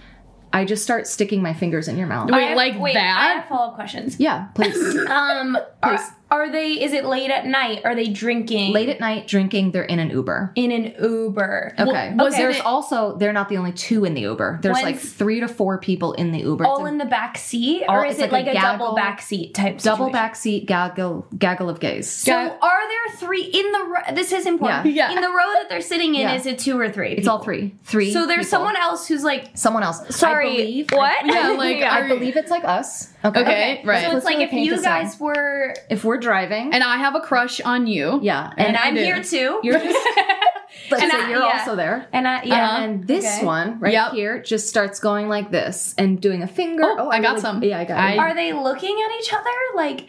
[0.53, 2.31] I just start sticking my fingers in your mouth.
[2.31, 3.19] Wait, I have- like wait, that?
[3.19, 4.19] I have follow up questions.
[4.19, 4.77] Yeah, please.
[5.09, 5.99] Um, are,
[6.31, 6.73] are they?
[6.83, 7.83] Is it late at night?
[7.85, 8.73] Are they drinking?
[8.73, 9.71] Late at night, drinking.
[9.73, 10.53] They're in an Uber.
[10.55, 11.75] in an Uber.
[11.79, 12.13] Okay.
[12.17, 14.59] was There's it- also they're not the only two in the Uber.
[14.63, 16.65] There's like three to four people in the Uber.
[16.67, 18.95] All a in the back seat, All- or is it like like, a a, double
[18.95, 19.79] back seat type?
[19.79, 22.11] double back seat gaggle gaggle of gays.
[22.11, 23.79] So are there three in the?
[23.85, 24.87] ro- This is important.
[24.87, 25.11] Yeah.
[25.11, 25.17] Yeah.
[25.17, 26.35] In the row that they're sitting in, Yeah.
[26.35, 27.13] is it two or three?
[27.13, 27.75] it's all three.
[27.85, 28.13] Three.
[28.13, 28.51] So there's people.
[28.59, 30.15] someone else who's like, Someone else.
[30.17, 31.27] sorry, I believe, what?
[31.27, 31.95] Yeah, like, Yeah.
[31.95, 33.09] I believe it's like us.
[33.25, 33.41] Okay.
[33.41, 34.05] Okay, right.
[34.05, 35.03] So it's like if you this out.
[35.03, 38.21] guys were, if we're driving, And I have a crush on you.
[38.23, 39.03] yeah, and, I I'm do.
[39.03, 39.61] here too.
[39.65, 39.99] You're just
[40.91, 41.59] let's And say I- you're yeah.
[41.59, 42.07] also there.
[42.13, 42.65] and I yeah.
[42.69, 42.85] Uh-huh.
[42.85, 43.45] And this Okay.
[43.45, 44.13] one right Yep.
[44.13, 46.85] here just starts going like this and doing a finger.
[46.85, 47.63] Oh, oh I got really- some.
[47.65, 49.51] Yeah, I got I- Are they looking at each other?
[49.75, 50.07] Like,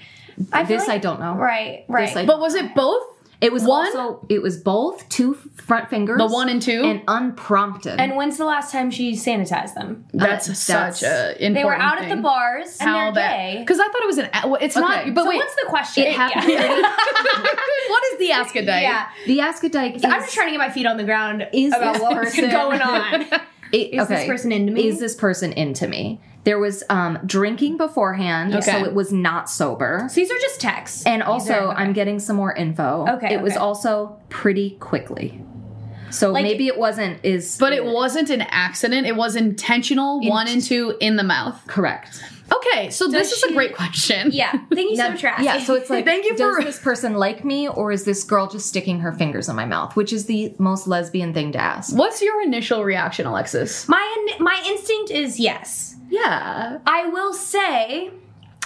[0.54, 1.34] I feel this like- I don't know.
[1.34, 2.16] Right, right.
[2.16, 3.04] I- But was it both?
[3.42, 3.86] It was One?
[3.88, 6.82] also it was both two front fingers, The one and two?
[6.84, 7.98] and unprompted.
[7.98, 10.06] and when's the last time she sanitized them?
[10.14, 13.24] That's Uh, such that's- a important They were out at the bars and How they're
[13.24, 13.38] that?
[13.38, 13.56] gay.
[13.60, 14.30] Because I thought it was an.
[14.44, 15.14] well, It's Okay, not.
[15.14, 16.04] But so wait, what's the question?
[16.08, 16.68] It happened- Yeah.
[17.88, 18.82] what is the ask a day?
[18.82, 19.06] yeah.
[19.26, 21.48] the ask a dyke is, I'm just trying to get my feet on the ground
[21.54, 23.22] Is about this what's person- going on.
[23.72, 24.88] it- Is this person into me?
[24.88, 26.20] Is this person into me?
[26.50, 28.62] There was um, drinking beforehand, Okay.
[28.72, 30.08] so it was not sober.
[30.10, 31.06] So these are just texts.
[31.06, 33.06] And also, are- I'm getting some more info.
[33.08, 35.44] Okay, It was also pretty quickly.
[36.10, 39.06] So Like- maybe it wasn't is But it wasn't an accident.
[39.06, 40.22] It was intentional.
[40.28, 41.62] one and two in the mouth.
[41.68, 42.24] correct.
[42.52, 44.30] Okay, so this is a great question.
[44.32, 44.52] Yeah.
[44.74, 45.22] Thank you so much.
[45.22, 48.24] Yeah, so it's like, Thank you does for- this person like me, or is this
[48.24, 49.96] girl just sticking her fingers in my mouth?
[49.96, 51.96] Which is the most lesbian thing to ask.
[51.96, 53.88] What's your initial reaction, Alexis?
[53.88, 55.89] my in- my instinct is yes.
[56.10, 58.12] Yeah, I will say,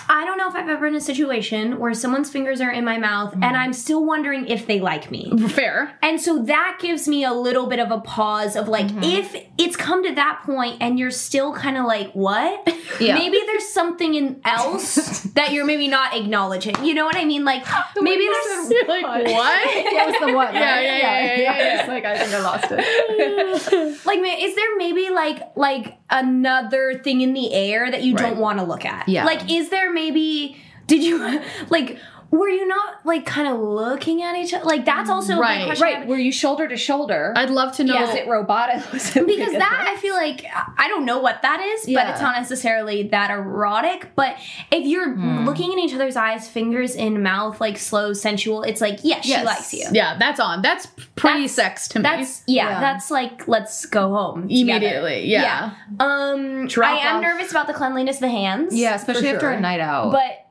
[0.10, 2.84] I don't know if I've ever been in a situation where someone's fingers are in
[2.86, 3.56] my mouth and mm-hmm.
[3.56, 5.32] I'm still wondering if they like me.
[5.50, 5.98] Fair.
[6.02, 9.04] And so that gives me a little bit of a pause of like, mm-hmm.
[9.04, 12.68] if it's come to that point and you're still kind of like, what?
[13.00, 13.16] Yeah.
[13.16, 16.76] Maybe there's something in else that you're maybe not acknowledging.
[16.86, 17.44] You know what I mean?
[17.44, 17.66] Like,
[18.00, 18.70] maybe there's.
[18.70, 19.24] You're like, what?
[19.26, 20.54] that was the one.
[20.54, 21.80] Yeah, yeah, yeah, yeah, yeah, yeah.
[21.80, 24.06] It's like I think I lost it.
[24.06, 28.60] like is there maybe like like another thing in the air that you don't want
[28.60, 29.26] to look at Yeah.
[29.26, 31.97] like is there maybe did you like
[32.34, 35.65] were you not like kind of looking at each other like that's also Right, big
[35.78, 37.32] question Right, were you shoulder to shoulder?
[37.36, 37.93] I'd love to know.
[37.93, 38.06] Yeah.
[38.08, 38.82] Was it robotic?
[38.93, 40.43] Was it because that I feel like
[40.78, 42.04] I don't know what that is, yeah.
[42.04, 44.10] but it's not necessarily that erotic.
[44.15, 44.38] But
[44.72, 45.46] if you're Hmm.
[45.46, 49.39] looking in each other's eyes, fingers in mouth, like slow, sensual, it's like yes, Yes.
[49.39, 49.86] she likes you.
[49.91, 50.62] yeah, that's on.
[50.63, 52.04] That's pre sex to me.
[52.04, 52.80] That's yeah, Yeah.
[52.80, 54.72] that's like let's go home together.
[54.72, 55.72] Immediately, yeah.
[56.00, 57.22] Um, Drop I am off.
[57.22, 58.76] nervous about the cleanliness of the hands.
[58.76, 59.52] yeah, especially For after sure.
[59.52, 60.12] a night out.
[60.12, 60.42] but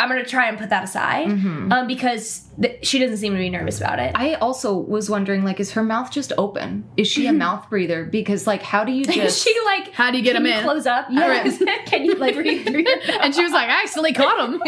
[0.00, 1.72] I'm gonna try and put that aside Mm-hmm.
[1.72, 4.12] um, because th- she doesn't seem to be nervous about it.
[4.14, 6.84] I also was wondering, like, is her mouth just open?
[6.96, 8.04] Is she a mouth breather?
[8.04, 9.44] Because, like, how do you Is just?
[9.44, 9.92] she like?
[9.92, 10.64] How do you get can them you in?
[10.64, 11.06] Close up.
[11.10, 11.42] Yeah.
[11.86, 12.80] can you like breathe through?
[12.82, 14.58] your- and she was like, I accidentally caught him.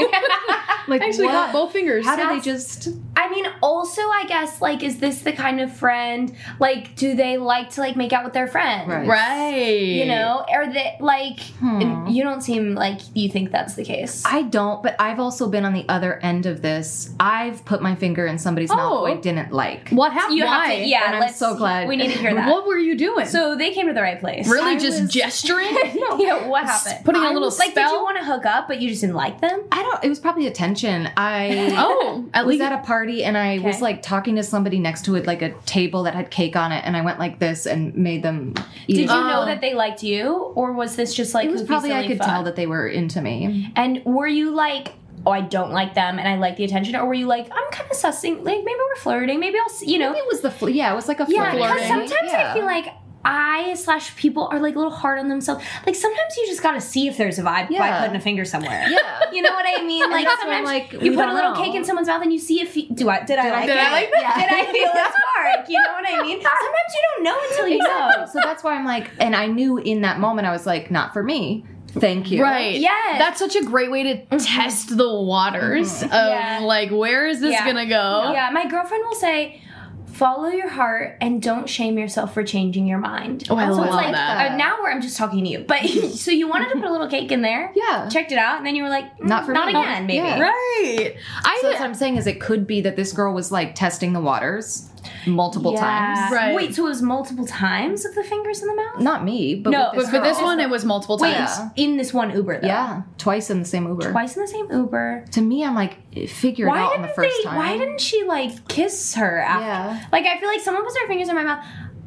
[0.89, 1.33] like, I actually what?
[1.33, 2.05] caught both fingers.
[2.05, 2.89] How do they just?
[3.17, 6.35] I mean, also, I guess like, is this the kind of friend?
[6.59, 8.89] Like, do they like to like make out with their friends?
[8.89, 9.07] Right.
[9.07, 9.79] right.
[9.79, 11.41] You know, are they like?
[11.41, 12.07] Hmm.
[12.09, 14.23] You don't seem like you think that's the case.
[14.25, 17.15] I don't, but I've also been on the other end of this.
[17.21, 18.99] I've put my finger in somebody's mouth Oh.
[19.01, 19.21] who I oh.
[19.21, 19.89] didn't like.
[19.91, 20.39] What happened?
[20.39, 20.69] you Why?
[20.69, 21.13] have to, yeah.
[21.15, 22.49] And I'm so glad- we need to hear that.
[22.49, 23.27] What were you doing?
[23.27, 24.49] So they came to the right place.
[24.49, 25.77] really I just was- gesturing?
[26.19, 26.47] yeah.
[26.47, 27.05] What happened?
[27.05, 27.75] Putting a I little was- like.
[27.75, 27.97] Did spell?
[27.99, 29.65] you want to hook up, but you just didn't like them?
[29.73, 30.05] I don't.
[30.05, 31.09] It was probably attention.
[31.17, 31.71] I.
[31.83, 35.05] Oh, at was least at a party and I was like talking to somebody next
[35.07, 37.67] to it, like a table that had cake on it, and I went like this
[37.67, 38.55] and made them
[38.87, 39.01] eat Did it.
[39.03, 39.47] you know Oh.
[39.47, 42.19] that they liked you, or was this just like It was goofy, probably I could
[42.19, 42.29] fun?
[42.29, 43.73] tell that they were into me.
[43.77, 44.93] And were you like,
[45.27, 47.71] oh, I don't like them, and I like the attention, or were you like, I'm
[47.71, 50.51] kind of sussing, like maybe we're flirting, maybe I'll, see, you know, It was the
[50.51, 51.53] fl- yeah, it was like a yeah.
[51.53, 51.61] flirting.
[51.75, 52.51] Because sometimes Yeah.
[52.51, 52.87] I feel like
[53.25, 55.65] I slash people are like a little hard on themselves.
[55.87, 58.45] Like sometimes you just got to see if there's a vibe by putting a finger
[58.45, 58.85] somewhere.
[58.89, 58.99] Yeah.
[59.33, 60.11] You know what I mean?
[60.11, 61.63] Like that's why I'm sometimes like, you put a little know.
[61.63, 63.77] cake in someone's mouth and you see if you, do I did I like Did
[63.77, 63.83] it?
[63.83, 64.47] I like that?
[64.51, 64.93] Did I feel a
[65.57, 65.69] spark?
[65.71, 66.43] You know what I mean?
[66.43, 68.27] Sometimes you don't know until you know.
[68.31, 71.15] So that's why I'm like, and I knew in that moment I was like, not
[71.15, 71.65] for me.
[71.99, 72.43] Thank you.
[72.43, 72.79] Right.
[72.81, 73.19] Yes.
[73.19, 76.61] That's such a great way to test the waters of Yeah.
[76.63, 77.67] like where is this Yeah.
[77.67, 78.31] gonna go?
[78.33, 79.61] Yeah, my girlfriend will say,
[80.07, 83.45] follow your heart and don't shame yourself for changing your mind.
[83.51, 84.53] Oh, I so love it's like, that.
[84.53, 85.61] Uh, now where I'm just talking to you.
[85.61, 87.73] But so you wanted to put a little cake in there.
[87.83, 88.09] Yeah.
[88.09, 89.73] Checked it out, and then you were like, mm, Not for not me.
[89.79, 90.19] again, maybe.
[90.27, 90.39] Yeah.
[90.41, 91.17] Right.
[91.45, 94.13] I So what I'm saying is it could be that this girl was like testing
[94.13, 94.89] the waters
[95.27, 95.81] multiple Yeah.
[95.81, 96.33] times.
[96.33, 96.55] Right.
[96.55, 99.01] Wait, so it was multiple times of the fingers in the mouth?
[99.01, 101.51] Not me, but No, with but for this one it was multiple Wait, times.
[101.59, 101.69] Yeah.
[101.85, 102.67] in this one Uber though.
[102.67, 104.11] Yeah, twice in the same Uber.
[104.13, 105.25] Twice in the same Uber.
[105.33, 105.97] To me, I'm like,
[106.29, 107.45] figure it Why out didn't on the first they?
[107.45, 107.57] time.
[107.57, 109.65] Why didn't she like kiss her after?
[109.67, 110.07] Yeah.
[110.13, 111.65] Like I feel like someone puts their fingers in my mouth.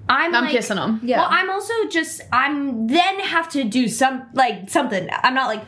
[0.07, 0.99] I'm, I'm like, kissing them.
[1.03, 1.17] Yeah.
[1.21, 5.09] Well, I'm also just I'm then have to do some like something.
[5.11, 5.63] I'm not like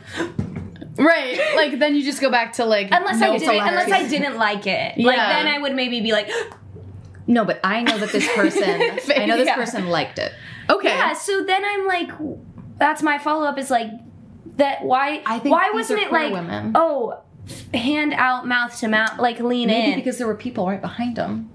[0.96, 1.40] right.
[1.56, 4.36] Like then you just go back to like Unless no I didn't, unless I didn't
[4.36, 5.42] like it, like Yeah.
[5.42, 6.30] then I would maybe be like,
[7.28, 8.64] No, but I know that this person.
[8.64, 9.54] I know this Yeah.
[9.54, 10.32] person liked it.
[10.68, 10.88] okay.
[10.88, 11.12] yeah.
[11.12, 12.10] So then I'm like,
[12.78, 13.90] that's my follow up is like
[14.56, 14.82] that.
[14.82, 15.22] Why?
[15.24, 16.72] I think why wasn't it like women.
[16.74, 17.20] oh,
[17.72, 19.98] hand out, mouth to mouth, like lean Maybe in?
[19.98, 21.50] because there were people right behind them.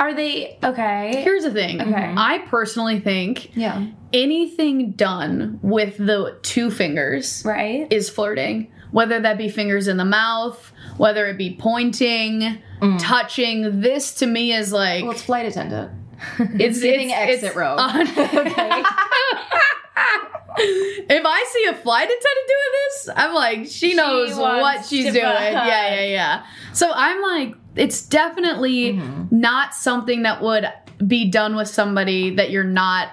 [0.00, 1.22] Are they okay?
[1.24, 1.80] Here's the thing.
[1.80, 1.90] Okay.
[1.90, 2.18] Mm-hmm.
[2.18, 3.84] I personally think Yeah.
[4.12, 7.92] anything done with the two fingers right.
[7.92, 8.70] is flirting.
[8.92, 12.58] Whether that be fingers in the mouth, whether it be pointing,
[12.98, 13.80] touching.
[13.80, 15.92] This to me is like Well, it's flight attendant.
[16.38, 17.76] it's it's- exit row.
[17.76, 18.06] on-
[20.60, 25.24] if I see a flight attendant doing this, I'm like, she knows what she's doing.
[25.24, 25.40] fuck.
[25.52, 26.46] Yeah, yeah, yeah.
[26.72, 29.40] So I'm like, it's definitely Mm-hmm.
[29.40, 30.66] not something that would
[31.06, 33.08] be done with somebody that you're not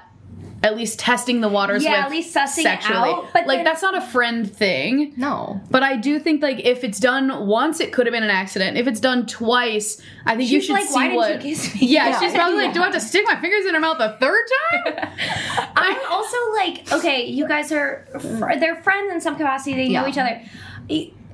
[0.65, 3.10] at least testing the waters Yeah, with at least sussing it sexually.
[3.12, 5.13] out, but like then- that's not a friend thing.
[5.15, 5.62] No.
[5.69, 8.75] But I do think like if it's done once, it could have been an accident.
[8.75, 11.34] If it's done twice, I think you should like, see "Why didn't what.
[11.45, 12.19] you kiss me?" Yeah, Yeah.
[12.19, 14.43] she's probably like, do I have to stick my fingers in her mouth a third
[14.73, 15.10] time?
[15.75, 19.75] I'm also like, okay, you guys are fr- they're friends in some capacity.
[19.75, 20.41] They know each other.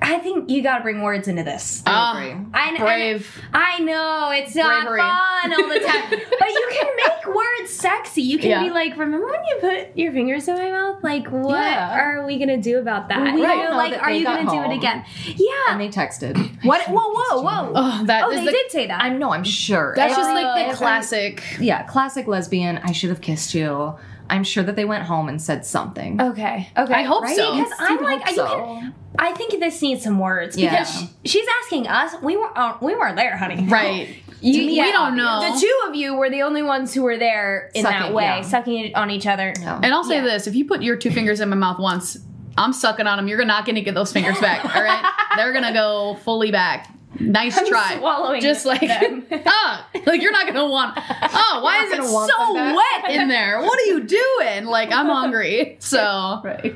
[0.02, 1.82] I- I think you got to bring words into this.
[1.86, 2.36] Ah, agree.
[2.54, 3.40] I kn- brave.
[3.52, 5.00] I know it's not Bravery.
[5.00, 8.22] fun all the time, but you can make words sexy.
[8.22, 8.62] You can Yeah.
[8.64, 11.02] be like, "Remember when you put your fingers in my mouth?
[11.02, 11.98] Like, what Yeah.
[11.98, 13.22] are we gonna do about that?
[13.22, 15.04] we You don't know, know like, that are you gonna do it again?
[15.26, 15.48] Yeah.
[15.70, 16.36] And they texted.
[16.64, 16.82] what?
[16.88, 17.72] Whoa, whoa, whoa!
[17.74, 19.02] Oh, that oh, is they the, did say that.
[19.02, 19.94] I know, I'm sure.
[19.96, 21.42] That's just Oh, like the classic.
[21.58, 22.78] yeah, classic lesbian.
[22.84, 23.94] I should have kissed you.
[24.32, 26.20] I'm sure that they went home and said something.
[26.20, 26.68] okay.
[26.76, 26.94] Okay.
[26.94, 27.36] I hope right?
[27.36, 27.54] so.
[27.56, 28.46] Because I'm like, hope so.
[28.46, 28.94] can.
[29.18, 30.70] I think this needs some words Yeah.
[30.70, 32.14] because she's asking us.
[32.22, 32.56] We weren't.
[32.56, 33.66] Uh, we weren't there, honey.
[33.70, 34.16] Right.
[34.40, 35.52] You, we don't know.
[35.54, 38.40] The two of you were the only ones who were there in that way, yeah.
[38.40, 39.52] sucking it on each other.
[39.60, 39.78] No.
[39.80, 40.22] And I'll say Yeah.
[40.24, 42.18] this: if you put your two fingers in my mouth once,
[42.58, 43.28] I'm sucking on them.
[43.28, 44.64] You're not going to get those fingers back.
[44.74, 45.04] All right,
[45.36, 46.88] they're going to go fully back.
[47.20, 47.98] Nice try.
[47.98, 48.82] swallowing Just like
[49.46, 50.98] ah, like you're not going to want.
[50.98, 53.60] Oh, why is it gonna so wet in there?
[53.60, 54.64] What are you doing?
[54.66, 55.78] Like I'm hungry.
[55.92, 56.74] So Right.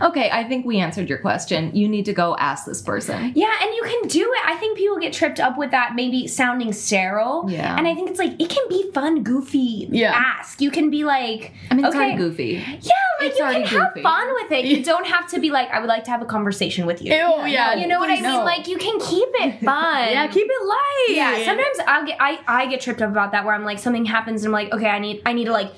[0.00, 1.74] Okay, I think we answered your question.
[1.74, 3.32] You need to go ask this person.
[3.34, 4.40] Yeah, and you can do it.
[4.46, 7.44] I think people get tripped up with that maybe sounding sterile.
[7.48, 7.76] Yeah.
[7.76, 9.88] And I think it's like it can be fun, goofy.
[9.90, 10.12] Yeah.
[10.14, 10.60] Ask.
[10.60, 12.64] You can be like, I mean, it's okay, already goofy.
[12.80, 14.64] Yeah, like It's you can already have fun with it.
[14.64, 17.12] You don't have to be like, I would like to have a conversation with you.
[17.12, 18.22] Ew, yeah, You know what I mean?
[18.22, 18.44] no.
[18.44, 20.08] Like you can keep it fun.
[20.10, 21.06] yeah, keep it light.
[21.10, 24.04] Yeah, sometimes I'll get I, I get tripped up about that where I'm like something
[24.04, 25.70] happens and I'm like, okay, I need I need to like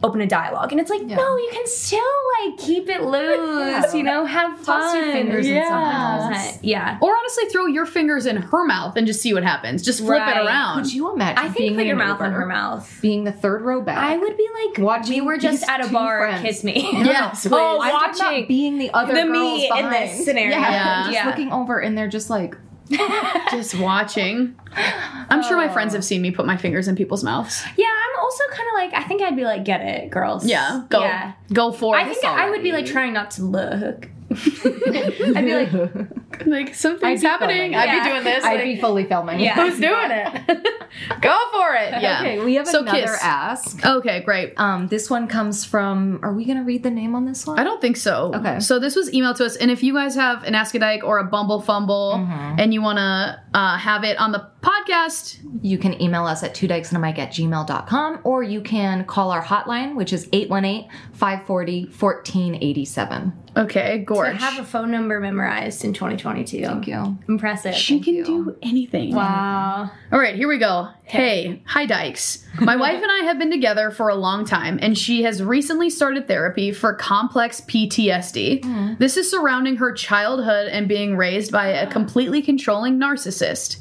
[0.00, 0.70] open a dialogue.
[0.70, 1.98] And it's like, no, you can still
[2.44, 4.80] like keep it loose, you know, have fun.
[4.80, 6.18] Toss your fingers in Yeah.
[6.30, 6.62] someone's.
[6.62, 6.98] Yeah.
[7.02, 9.82] Or honestly, throw your fingers in her mouth and just see what happens.
[9.82, 10.36] Just flip Right.
[10.36, 10.84] it around.
[10.84, 12.98] Could you imagine I being think put your mouth on Uber, her mouth.
[13.02, 13.98] being the third row back?
[13.98, 16.42] I would be like, Watching we were just at a two bar, friends.
[16.42, 16.74] kiss me.
[17.04, 17.52] Yes, please.
[17.54, 20.50] Oh, I'm talking about watching being the other the girls me in this scenario.
[20.50, 21.02] Yeah, Yeah.
[21.06, 21.26] just Yeah.
[21.26, 22.56] looking over and they're just like,
[23.50, 24.58] just watching.
[24.74, 25.98] I'm sure my friends oh.
[25.98, 27.62] have seen me put my fingers in people's mouths.
[27.76, 30.46] Yeah, I'm also kind of like, I think I'd be like, get it, girls.
[30.46, 31.32] Yeah, go Yeah.
[31.52, 32.00] go for it.
[32.00, 34.08] I think I would be like trying not to look.
[34.30, 35.70] I'd be like,
[36.46, 37.74] like something's happening.
[37.74, 38.04] I'd Yeah.
[38.04, 38.44] be doing this.
[38.44, 39.40] I'd like, be fully filming.
[39.40, 39.54] Yeah.
[39.54, 40.48] who's doing it?
[41.20, 42.00] go for it.
[42.02, 42.20] Yeah.
[42.20, 43.18] Okay, we have So another kiss.
[43.22, 43.84] ask.
[43.86, 44.54] Okay, great.
[44.58, 46.20] Um, this one comes from.
[46.22, 47.58] Are we gonna read the name on this one?
[47.58, 48.32] I don't think so.
[48.34, 48.60] Okay.
[48.60, 51.04] So this was emailed to us, and if you guys have an Ask a Dyke
[51.04, 52.60] or a Bumble Fumble, Mm-hmm.
[52.60, 56.54] and you want to uh, have it on the podcast, You can email us at
[56.54, 60.28] two dykes and a mic at gmail.com or you can call our hotline, which is
[60.32, 63.32] 818 540 1487.
[63.56, 64.36] okay, I gorge.
[64.40, 66.64] have a phone number memorized in 2022.
[66.64, 67.18] Thank you.
[67.28, 67.74] Impressive.
[67.74, 68.24] she can you.
[68.24, 69.14] do anything.
[69.14, 69.90] Wow.
[70.12, 70.88] All right, here we go.
[71.04, 72.44] Hey, hi Dykes.
[72.60, 75.88] My wife and I have been together for a long time, and she has recently
[75.90, 78.64] started therapy for complex PTSD.
[78.64, 78.94] Hmm.
[78.98, 83.78] This is surrounding her childhood and being raised by a completely controlling narcissist.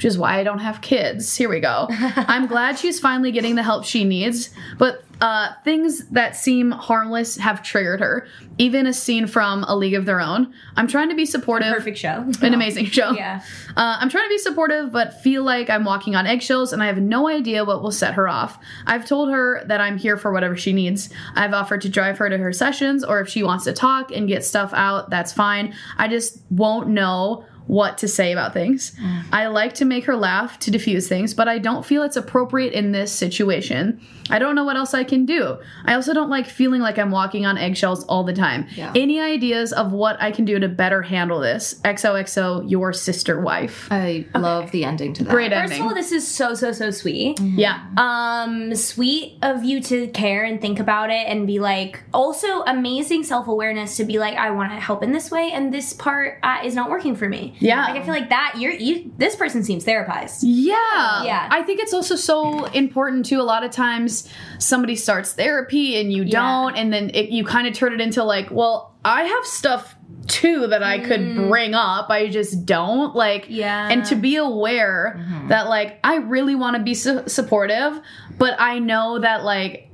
[0.00, 1.36] Which is why I don't have kids.
[1.36, 1.86] Here we go.
[1.90, 7.36] I'm glad she's finally getting the help she needs, but uh, things that seem harmless
[7.36, 8.26] have triggered her.
[8.56, 10.54] Even a scene from A League of Their Own.
[10.74, 11.70] I'm trying to be supportive.
[11.74, 12.24] Perfect show.
[12.42, 13.10] An amazing show.
[13.12, 13.42] Yeah.
[13.76, 16.86] Uh, I'm trying to be supportive, but feel like I'm walking on eggshells and I
[16.86, 18.58] have no idea what will set her off.
[18.86, 21.10] I've told her that I'm here for whatever she needs.
[21.34, 24.26] I've offered to drive her to her sessions, or if she wants to talk and
[24.26, 25.74] get stuff out, that's fine.
[25.98, 28.96] I just won't know what to say about things.
[29.32, 32.72] I like to make her laugh to diffuse things, but I don't feel it's appropriate
[32.72, 34.00] in this situation.
[34.28, 35.58] I don't know what else I can do.
[35.84, 38.66] I also don't like feeling like I'm walking on eggshells all the time.
[38.74, 38.92] Yeah.
[38.96, 41.74] Any ideas of what I can do to better handle this?
[41.84, 43.88] XOXO, your sister wife.
[43.90, 45.30] I love the ending to that.
[45.30, 45.80] Great First ending.
[45.80, 47.40] of all, this is so so so sweet.
[47.40, 47.86] yeah.
[47.96, 53.22] Um, sweet of you to care and think about it and be like, also amazing
[53.24, 56.38] self awareness to be like, I want to help in this way, and this part
[56.42, 57.56] uh, is not working for me.
[57.60, 57.84] Yeah.
[57.84, 59.12] like I feel like that you're you.
[59.16, 60.40] This person seems therapized.
[60.42, 61.24] Yeah.
[61.24, 61.48] Yeah.
[61.50, 63.40] I think it's also so important too.
[63.40, 67.66] A lot of times somebody starts therapy and you don't, and then it, you kind
[67.66, 69.96] of turn it into like, well, I have stuff
[70.26, 71.48] too that I could mm-hmm.
[71.48, 72.10] bring up.
[72.10, 73.14] I just don't.
[73.14, 73.88] Like, Yeah.
[73.88, 75.48] And to be aware mm-hmm.
[75.48, 78.00] that, like, I really want to be su- supportive,
[78.38, 79.90] but I know that, like,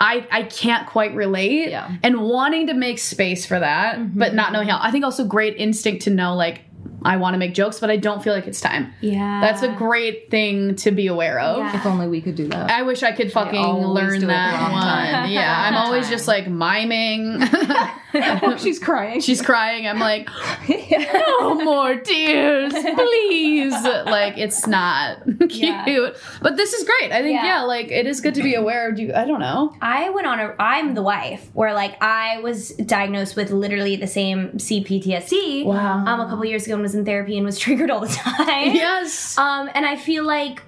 [0.00, 1.90] I, I can't quite relate Yeah.
[2.02, 4.52] and wanting to make space for that but not mm-hmm.
[4.52, 6.65] knowing how i think also great instinct to know like
[7.06, 9.68] i want to make jokes but i don't feel like it's time Yeah, that's a
[9.68, 11.58] great thing to be aware of.
[11.58, 11.76] Yeah.
[11.76, 12.70] If only we could do that.
[12.70, 15.30] I wish I could fucking always learn that one.
[15.30, 17.40] Yeah, I'm always just like miming.
[18.58, 19.20] She's crying.
[19.20, 19.86] She's crying.
[19.86, 20.28] I'm like,
[20.68, 23.72] no more tears, please.
[23.72, 25.52] Like it's not cute,
[25.86, 26.10] Yeah.
[26.42, 27.12] but this is great.
[27.12, 27.46] I think yeah.
[27.46, 27.62] Yeah.
[27.62, 28.92] like it is good to be aware.
[28.92, 29.74] Do you, I don't know.
[29.80, 30.54] I went on a.
[30.58, 35.64] I'm the wife where like I was diagnosed with literally the same CPTSD.
[35.64, 36.04] Wow.
[36.06, 38.74] Um, a couple years ago and was in therapy and was triggered all the time.
[38.74, 39.36] Yes.
[39.38, 40.62] Um, and I feel like,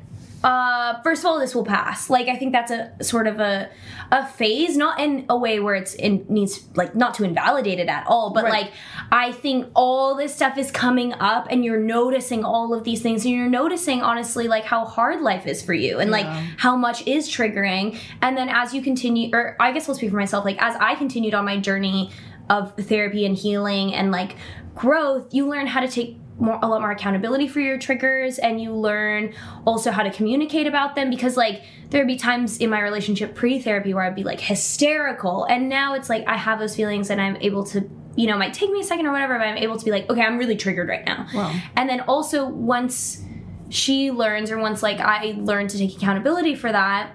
[0.44, 2.08] uh, first of all, this will pass.
[2.08, 3.68] Like I think that's a sort of a
[4.10, 7.88] a phase, not in a way where it's in needs like not to invalidate it
[7.88, 8.52] at all, but Right.
[8.64, 8.72] like
[9.10, 13.24] I think all this stuff is coming up, and you're noticing all of these things,
[13.24, 16.26] and you're noticing honestly like how hard life is for you, and like
[16.58, 17.98] how much is triggering.
[18.22, 20.94] And then as you continue, or I guess I'll speak for myself, like as I
[20.94, 22.10] continued on my journey
[22.48, 24.36] of therapy and healing and like
[24.74, 28.60] growth, you learn how to take more a lot more accountability for your triggers and
[28.60, 29.34] you learn
[29.66, 33.92] also how to communicate about them because like there'd be times in my relationship pre-therapy
[33.92, 37.36] where I'd be like hysterical and now it's like I have those feelings and I'm
[37.36, 39.76] able to you know it might take me a second or whatever but I'm able
[39.78, 41.54] to be like okay I'm really triggered right now Wow.
[41.76, 43.22] and then also once
[43.68, 47.12] she learns or once like I learn to take accountability for that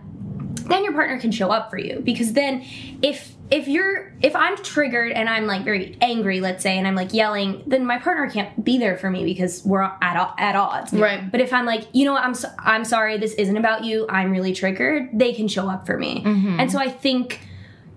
[0.67, 2.63] then your partner can show up for you because then
[3.01, 6.95] if if you're if i'm triggered and i'm like very angry let's say and i'm
[6.95, 10.91] like yelling then my partner can't be there for me because we're at, at odds.
[10.91, 11.31] Right.
[11.31, 14.07] but if i'm like you know what i'm so, i'm sorry this isn't about you
[14.09, 16.23] i'm really triggered they can show up for me.
[16.23, 16.59] Mm-hmm.
[16.59, 17.41] And so i think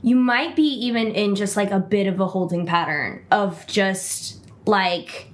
[0.03, 4.45] you might be even in just like a bit of a holding pattern of just
[4.67, 5.33] like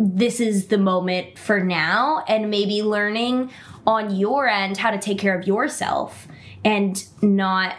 [0.00, 3.50] this is the moment for now and maybe learning
[3.86, 6.26] on your end how to take care of yourself
[6.64, 7.76] and not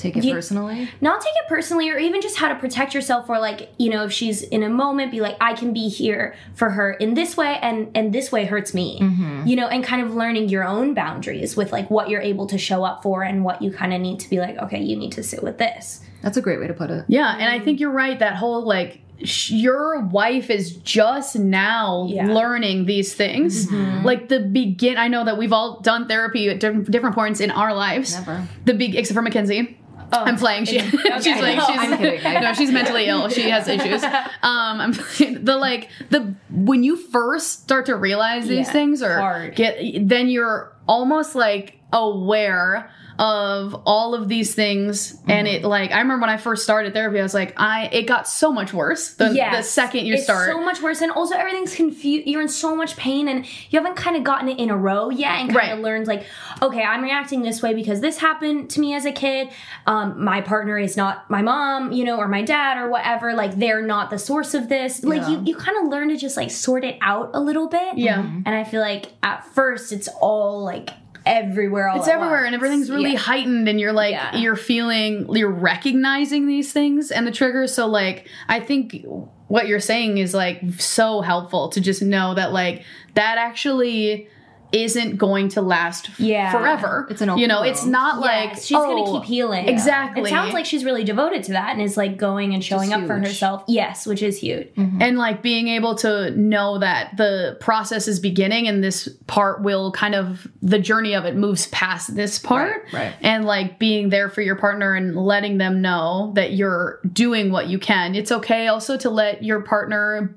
[0.00, 0.88] Take it You- personally.
[1.00, 4.04] not take it personally or even just how to protect yourself or like you know
[4.04, 7.36] if she's in a moment be like i can be here for her in this
[7.36, 8.98] way and and this way hurts me
[9.44, 12.56] you know and kind of learning your own boundaries with like what you're able to
[12.56, 15.12] show up for and what you kind of need to be like okay you need
[15.12, 17.04] to sit with this That's a great way to put it.
[17.08, 18.18] Yeah, and I think you're right.
[18.18, 22.24] That whole like sh- your wife is just now Yeah.
[22.24, 22.32] Mm-hmm.
[22.40, 23.70] learning these things.
[24.04, 24.98] Like the begin.
[24.98, 28.14] I know that we've all done therapy at different, different points in our lives.
[28.14, 28.46] Never.
[28.66, 29.76] The big, except for McKenzie.
[30.12, 30.64] I'm playing.
[30.64, 32.22] She, she's like No, she's I'm kidding.
[32.42, 33.28] No, she's mentally ill.
[33.28, 34.02] She has issues.
[34.02, 34.10] Um,
[34.42, 39.18] I'm playing, the like the when you first start to realize these Yeah, things or
[39.18, 39.54] hard.
[39.56, 42.90] get then you're almost like aware
[43.20, 45.64] of all of these things and Mm-hmm.
[45.64, 48.26] it like I remember when I first started therapy I was like I it got
[48.26, 51.74] so much worse the, the second you it's start so much worse and also everything's
[51.74, 54.76] confused you're in so much pain and you haven't kind of gotten it in a
[54.76, 55.72] row yet and kind Right.
[55.72, 56.24] of learned like
[56.62, 59.48] okay i'm reacting this way because this happened to me as a kid
[59.86, 63.58] um, my partner is not my mom you know or my dad or whatever like
[63.58, 65.28] they're not the source of this like Yeah.
[65.30, 68.20] you, you kind of learn to just like sort it out a little bit Yeah.
[68.22, 70.88] and i feel like at first it's all like
[71.26, 72.46] everywhere all it's everywhere once.
[72.46, 73.18] and everything's really Yeah.
[73.18, 74.36] heightened and you're like Yeah.
[74.36, 79.04] you're feeling you're recognizing these things and the triggers so like i think
[79.48, 84.28] what you're saying is like so helpful to just know that like that actually
[84.72, 86.52] isn't going to last Yeah.
[86.52, 87.90] forever It's an you know open it's road.
[87.90, 89.68] not like she's oh, gonna keep healing.
[89.68, 92.92] exactly It sounds like she's really devoted to that and is like going and showing
[92.92, 93.64] up for herself.
[93.68, 94.68] Yes, which is huge.
[94.74, 95.02] Mm-hmm.
[95.02, 99.92] and like being able to know that the process is beginning and this part will
[99.92, 103.14] kind of the journey of it moves past this part Right, right.
[103.22, 107.68] and like being there for your partner and letting them know that you're doing what
[107.68, 110.36] you can it's okay also to let your partner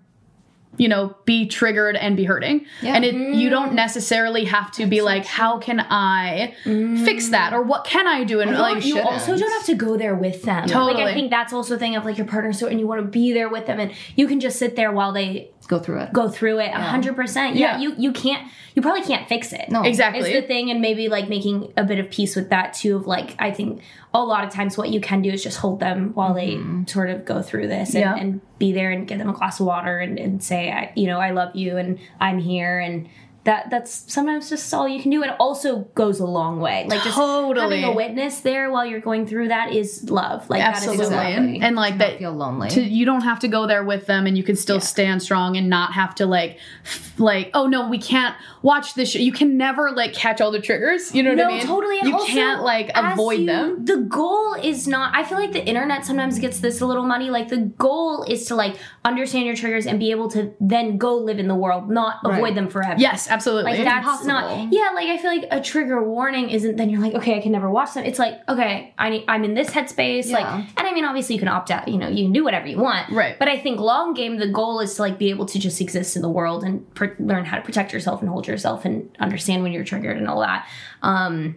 [0.78, 2.96] you know be triggered and be hurting Yeah.
[2.96, 3.76] and it you don't mm.
[3.76, 7.04] necessarily have to be like how can i mm.
[7.06, 9.06] fix that or what can i do and like you shouldn't.
[9.06, 10.64] also don't have to go there with them.
[10.64, 11.04] Like Totally.
[11.04, 13.08] I think that's also a thing of like your partner so and you want to
[13.08, 16.14] be there with them and you can just sit there while they Go through it.
[16.14, 17.56] go through it a hundred percent.
[17.56, 17.80] Yeah, Yeah.
[17.80, 19.70] you you can't you probably can't fix it.
[19.70, 19.84] No.
[19.84, 20.22] Exactly.
[20.32, 22.96] It's the thing, and maybe like making a bit of peace with that too.
[22.96, 23.82] Of like, I think
[24.14, 26.86] a lot of times what you can do is just hold them while they mm-hmm.
[26.86, 28.16] sort of go through this and, Yeah.
[28.16, 31.08] and be there and give them a glass of water and, and say, I, you
[31.08, 33.08] know, I love you and I'm here and.
[33.46, 35.22] That that's sometimes just all you can do.
[35.22, 36.86] It also goes a long way.
[36.88, 37.82] Like just Totally.
[37.82, 40.50] having a witness there while you're going through that is love.
[40.50, 41.18] Like that is so Absolutely.
[41.34, 42.70] And, and like that feel lonely.
[42.70, 45.58] to, you don't have to go there with them and you can still stand strong
[45.58, 49.20] and not have to like f- like oh no we can't watch this show.
[49.20, 51.66] you can never like catch all the triggers you know what no, i mean No,
[51.66, 52.00] totally.
[52.00, 55.14] And you also, can't like avoid you- them The goal is not.
[55.16, 57.30] I feel like the internet sometimes gets this a little muddy.
[57.30, 61.18] Like the goal is to like understand your triggers and be able to then go
[61.18, 62.56] live in the world, not avoid Right.
[62.56, 62.96] them forever.
[63.00, 64.28] yes absolutely Like that's impossible.
[64.28, 64.74] not.
[64.74, 66.76] Yeah, like I feel like a trigger warning isn't.
[66.78, 68.06] Then you're like, okay, I can never watch them.
[68.06, 70.30] It's like, okay, I need, I'm in this headspace.
[70.32, 71.88] Like, and I mean, obviously you can opt out.
[71.88, 73.10] You know, you can do whatever you want.
[73.12, 73.38] Right.
[73.38, 76.16] But I think long game, the goal is to like be able to just exist
[76.16, 79.64] in the world and pr- learn how to protect yourself and hold yourself and understand
[79.64, 80.68] when you're triggered and all that.
[81.02, 81.56] Um,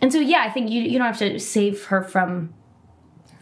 [0.00, 2.54] and so yeah, I think you you don't have to save her from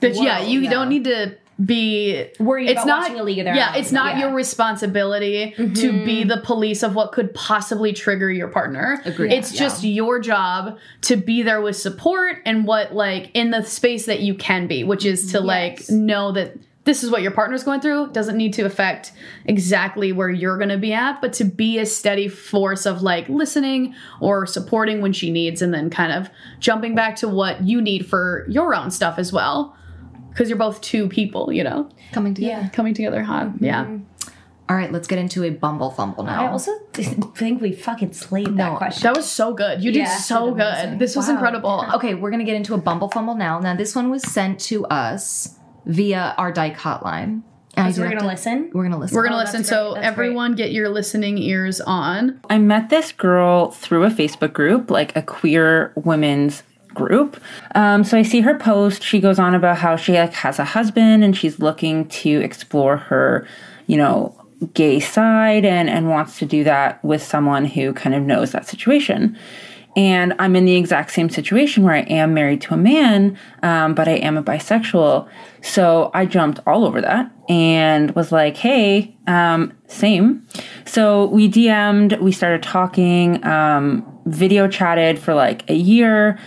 [0.00, 0.70] But yeah you yeah.
[0.70, 3.80] don't need to be Worried it's about not watching a League of Their yeah Own.
[3.80, 4.26] it's not Yeah.
[4.26, 6.04] your responsibility to mm-hmm.
[6.04, 9.32] be the police of what could possibly trigger your partner Agreed.
[9.32, 9.58] it's Yeah.
[9.60, 14.20] just your job to be there with support and what like in the space that
[14.20, 17.80] you can be which is to like know that this is what your partner's going
[17.80, 19.12] through doesn't need to affect
[19.44, 23.28] exactly where you're going to be at but to be a steady force of like
[23.28, 27.82] listening or supporting when she needs and then kind of jumping back to what you
[27.82, 29.76] need for your own stuff as well
[30.30, 32.70] because you're both two people you know Coming together.
[32.72, 33.64] coming together hot mm-hmm.
[33.64, 33.98] yeah
[34.68, 36.46] All right, let's get into a bumble fumble now.
[36.46, 39.02] I also think we fucking slayed No, that question.
[39.02, 40.98] that was so good you did Yeah, so good amazing.
[40.98, 41.34] this was Wow.
[41.34, 43.58] incredible Okay, we're gonna get into a bumble fumble now.
[43.58, 47.42] Now, this one was sent to us via our Dyke hotline.
[47.76, 48.70] And I so do we're gonna to- listen.
[48.72, 49.16] We're gonna listen.
[49.16, 53.10] we're gonna Oh, listen so that's everyone get your listening ears on I met this
[53.12, 56.62] girl through a Facebook group, like a queer women's
[56.94, 57.40] group.
[57.74, 59.02] Um, so I see her post.
[59.02, 62.96] She goes on about how she like has a husband and she's looking to explore
[62.96, 63.46] her,
[63.86, 64.36] you know,
[64.74, 68.66] gay side and and wants to do that with someone who kind of knows that
[68.66, 69.38] situation.
[69.96, 73.94] And I'm in the exact same situation where I am married to a man, um,
[73.94, 75.28] but I am a bisexual.
[75.62, 80.46] So I jumped all over that and was like, hey, um, same.
[80.84, 86.38] So we DM'd, we started talking, um, video chatted for like a year.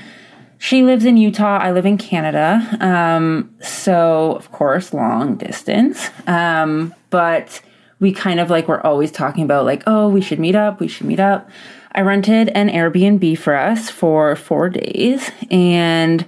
[0.64, 1.58] She lives in Utah.
[1.58, 2.66] I live in Canada.
[2.80, 6.10] Um, so, of course, long distance.
[6.26, 7.62] Um, but
[8.00, 10.80] we kind of like were always talking about, like, oh, we should meet up.
[10.80, 11.50] We should meet up.
[11.92, 15.30] I rented an Airbnb for us for four days.
[15.52, 16.26] And,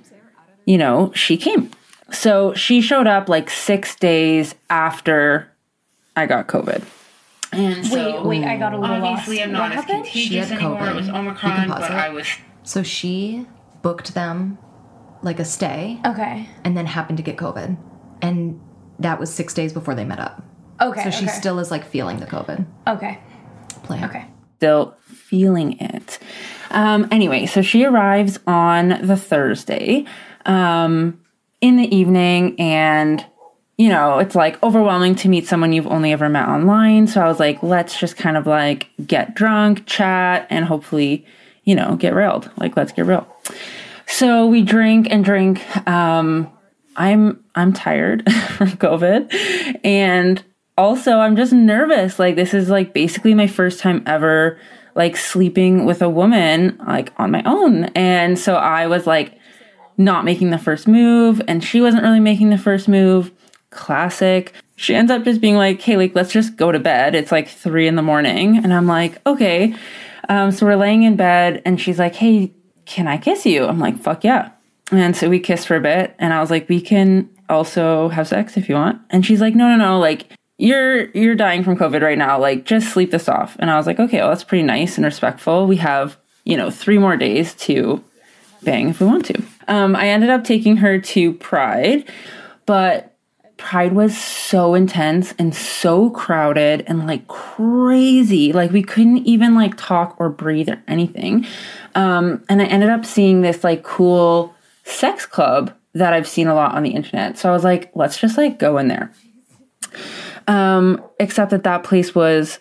[0.66, 1.72] you know, she came.
[2.12, 5.50] So she showed up like six days after
[6.18, 6.84] I got COVID.
[7.54, 9.46] And so, wait, wait, I got a little obviously, lost.
[9.46, 10.04] I'm not What as happened?
[10.04, 10.90] contagious She had anymore.
[10.90, 11.92] It was Omicron, but it.
[11.92, 12.28] I was
[12.64, 13.48] So she
[13.86, 14.58] booked them
[15.22, 16.50] like a stay Okay.
[16.64, 17.78] and then happened to get COVID.
[18.20, 18.60] And
[18.98, 20.44] that was six days before they met up.
[20.82, 21.04] Okay.
[21.04, 21.34] So she okay.
[21.34, 22.66] still is like feeling the COVID.
[22.88, 23.20] Okay.
[23.84, 24.04] Play.
[24.04, 24.26] Okay.
[24.58, 26.18] still feeling it.
[26.72, 30.06] Um, anyway, so she arrives on the Thursday
[30.48, 31.22] um,
[31.62, 33.24] in the evening, and
[33.78, 37.06] you know, it's like overwhelming to meet someone you've only ever met online.
[37.06, 41.24] So I was like, let's just kind of like get drunk, chat, and hopefully,
[41.66, 42.50] you know, get railed.
[42.58, 43.28] Like, let's get real.
[44.08, 45.62] So we drink and drink.
[45.88, 46.52] Um,
[46.96, 50.44] I'm I'm tired from COVID, and
[50.78, 52.20] also I'm just nervous.
[52.20, 54.60] Like this is like basically my first time ever
[54.96, 59.38] like sleeping with a woman like on my own, and so I was like
[59.98, 63.32] not making the first move, and she wasn't really making the first move.
[63.72, 64.54] Classic.
[64.76, 67.48] She ends up just being like, "Hey, like let's just go to bed." It's like
[67.48, 69.76] three in the morning, and I'm like, "Okay."
[70.28, 72.52] Um, so we're laying in bed, and she's like, "Hey,
[72.86, 74.50] can I kiss you?" I'm like, "Fuck yeah."
[74.92, 78.28] And so we kissed for a bit, and I was like, "We can also have
[78.28, 81.78] sex if you want." And she's like, "No, no, no, like you're you're dying from
[81.78, 82.40] COVID right now.
[82.40, 85.06] Like just sleep this off." And I was like, "Okay, well that's pretty nice and
[85.06, 85.68] respectful.
[85.68, 88.04] We have you know three more days to
[88.64, 92.10] bang if we want to." Um, I ended up taking her to Pride,
[92.66, 93.15] but
[93.66, 98.54] Pride was so intense and so crowded and like crazy.
[98.54, 101.48] Like we couldn't even like talk or breathe or anything.
[101.96, 104.54] Um, and I ended up seeing this like cool
[104.84, 107.40] sex club that I've seen a lot on the internet.
[107.40, 109.12] So I was like, let's just like go in there.
[110.48, 112.60] Um, except that that place was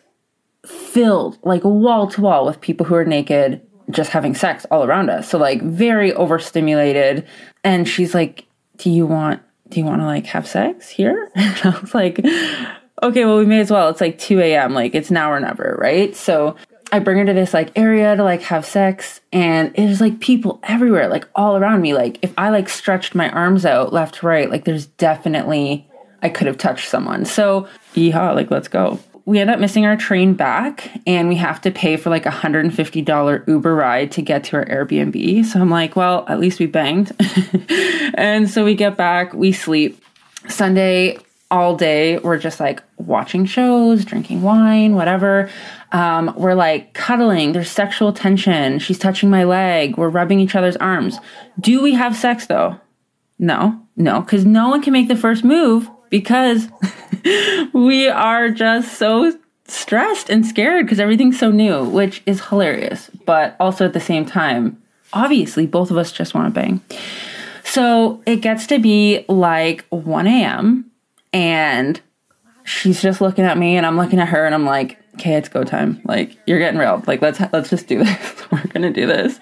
[0.65, 5.11] filled like wall to wall with people who are naked just having sex all around
[5.11, 7.27] us so like very overstimulated
[7.63, 8.47] and she's like
[8.79, 9.43] do you want
[9.75, 12.25] do you want to like have sex here and i was like
[13.05, 13.89] okay, well, we may as well.
[13.89, 14.75] It's like 2 a.m.
[14.75, 16.15] Like, it's now or never, right?
[16.17, 16.57] So
[16.93, 20.61] I bring her to this like area to like have sex, and there's like people
[20.63, 21.95] everywhere, like all around me.
[21.95, 25.89] Like, if I like stretched my arms out left to right, like, there's definitely,
[26.23, 27.25] I could have touched someone.
[27.25, 28.99] So, yeehaw, like, let's go.
[29.27, 32.31] We end up missing our train back, and we have to pay for like a
[32.31, 35.45] $150 Uber ride to get to our Airbnb.
[35.47, 37.13] So I'm like, well, at least we banged.
[38.15, 40.01] and so we get back, we sleep.
[40.47, 41.17] Sunday,
[41.51, 45.49] all day, we're just like watching shows, drinking wine, whatever.
[45.93, 48.79] Um, we're like cuddling, there's sexual tension.
[48.79, 51.19] She's touching my leg, we're rubbing each other's arms.
[51.61, 52.81] Do we have sex though?
[53.39, 56.69] No, no, because no one can make the first move because
[57.73, 63.11] we are just so stressed and scared because everything's so new, which is hilarious.
[63.27, 64.81] But also at the same time,
[65.13, 66.81] obviously, both of us just want to bang.
[67.65, 70.89] So it gets to be like 1 a.m.
[71.33, 72.01] and
[72.63, 75.49] she's just looking at me and I'm looking at her and I'm like, okay, it's
[75.49, 76.01] go time.
[76.05, 77.09] Like you're getting railed.
[77.09, 78.53] Like let's let's just do this.
[78.53, 79.41] We're gonna do this.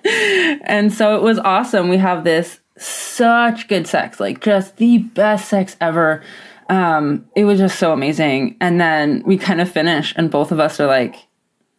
[0.64, 1.90] And so it was awesome.
[1.90, 6.22] We have this such good sex, like just the best sex ever.
[6.68, 8.56] Um, it was just so amazing.
[8.60, 11.16] And then we kind of finish and both of us are like,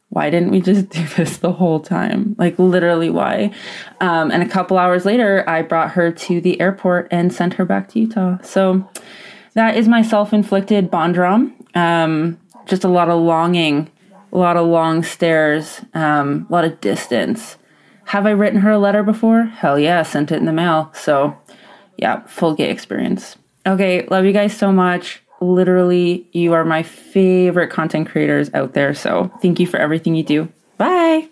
[0.09, 2.35] why didn't we just do this the whole time?
[2.37, 3.51] Like literally why?
[3.99, 7.65] Um, and a couple hours later, I brought her to the airport and sent her
[7.65, 8.37] back to Utah.
[8.43, 8.87] So
[9.53, 11.53] that is my self-inflicted bondrom.
[11.75, 13.89] Um, just a lot of longing,
[14.31, 17.57] a lot of long stares, um, a lot of distance.
[18.05, 19.43] Have I written her a letter before?
[19.43, 20.91] Hell yeah, sent it in the mail.
[20.93, 21.35] So
[21.97, 23.37] yeah, full gay experience.
[23.65, 25.21] Okay, love you guys so much.
[25.41, 28.93] Literally, you are my favorite content creators out there.
[28.93, 30.49] So thank you for everything you do.
[30.77, 31.29] Bye.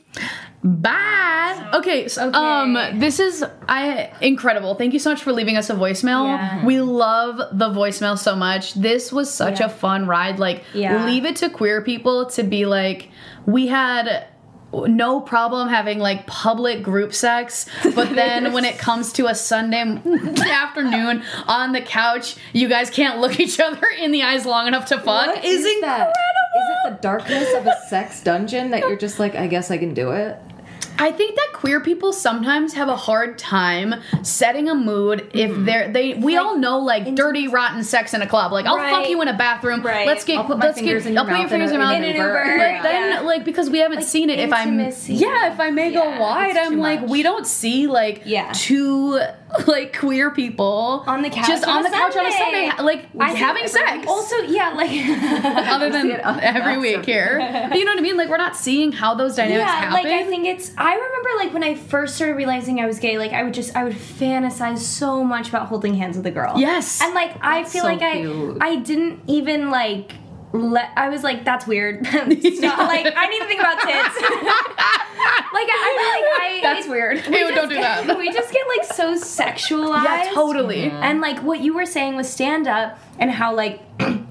[0.64, 1.70] Bye.
[1.74, 4.76] Okay, so, um, this is I incredible.
[4.76, 6.26] Thank you so much for leaving us a voicemail.
[6.26, 6.66] Yeah.
[6.66, 8.74] We love the voicemail so much.
[8.76, 9.68] This was such Yeah.
[9.68, 10.38] a fun ride.
[10.38, 11.06] Like, Yeah.
[11.06, 13.10] leave it to queer people to be like,
[13.46, 14.26] we had
[14.74, 17.66] no problem having like public group sex,
[17.96, 19.82] but then when it comes to a Sunday
[20.42, 24.86] afternoon on the couch, you guys can't look each other in the eyes long enough
[24.88, 25.28] to fuck.
[25.28, 26.08] What is is that?
[26.08, 26.18] incredible.
[26.54, 29.78] Is it the darkness of a sex dungeon that you're just like, I guess I
[29.78, 30.38] can do it?
[31.00, 35.66] I think that queer people sometimes have a hard time setting a mood if Mm-hmm.
[35.66, 39.10] they're they we all know like dirty rotten sex in a club like I'll fuck
[39.10, 40.06] you in a bathroom Right.
[40.08, 41.76] let's get I'll put my let's fingers get in your I'll put your fingers in
[41.80, 42.28] your mouth In an Uber.
[42.28, 43.20] Uber, but then yeah.
[43.22, 46.78] like because we haven't seen it if I'm yeah if I may go wide I'm
[46.78, 48.52] like we don't see like Yeah.
[48.54, 49.20] two
[49.68, 52.72] like queer people On the couch just on on the couch on a Sunday.
[52.82, 54.91] Like I having sex Also, yeah, like
[55.72, 57.38] other than see it on every week here
[57.70, 59.93] but you know what I mean like we're not seeing how those dynamics yeah, happen
[59.93, 60.72] like I think it's.
[60.78, 63.76] I remember like when I first started realizing I was gay, like I would just
[63.76, 66.58] I would fantasize so much about holding hands with a girl.
[66.58, 67.02] Yes.
[67.02, 68.58] and like I feel so like cute.
[68.62, 70.14] I I didn't even like.
[70.54, 72.06] Let, I was like, that's weird.
[72.08, 72.22] Stop.
[72.91, 74.22] Like, I need to think about tits.
[74.22, 76.60] like, I, I feel like I.
[76.62, 77.26] That's it's- weird.
[77.28, 78.18] we Ew, don't do get- that.
[78.18, 80.04] We just get like so sexualized.
[80.04, 84.28] yeah totally And like what you were saying with stand up and how like you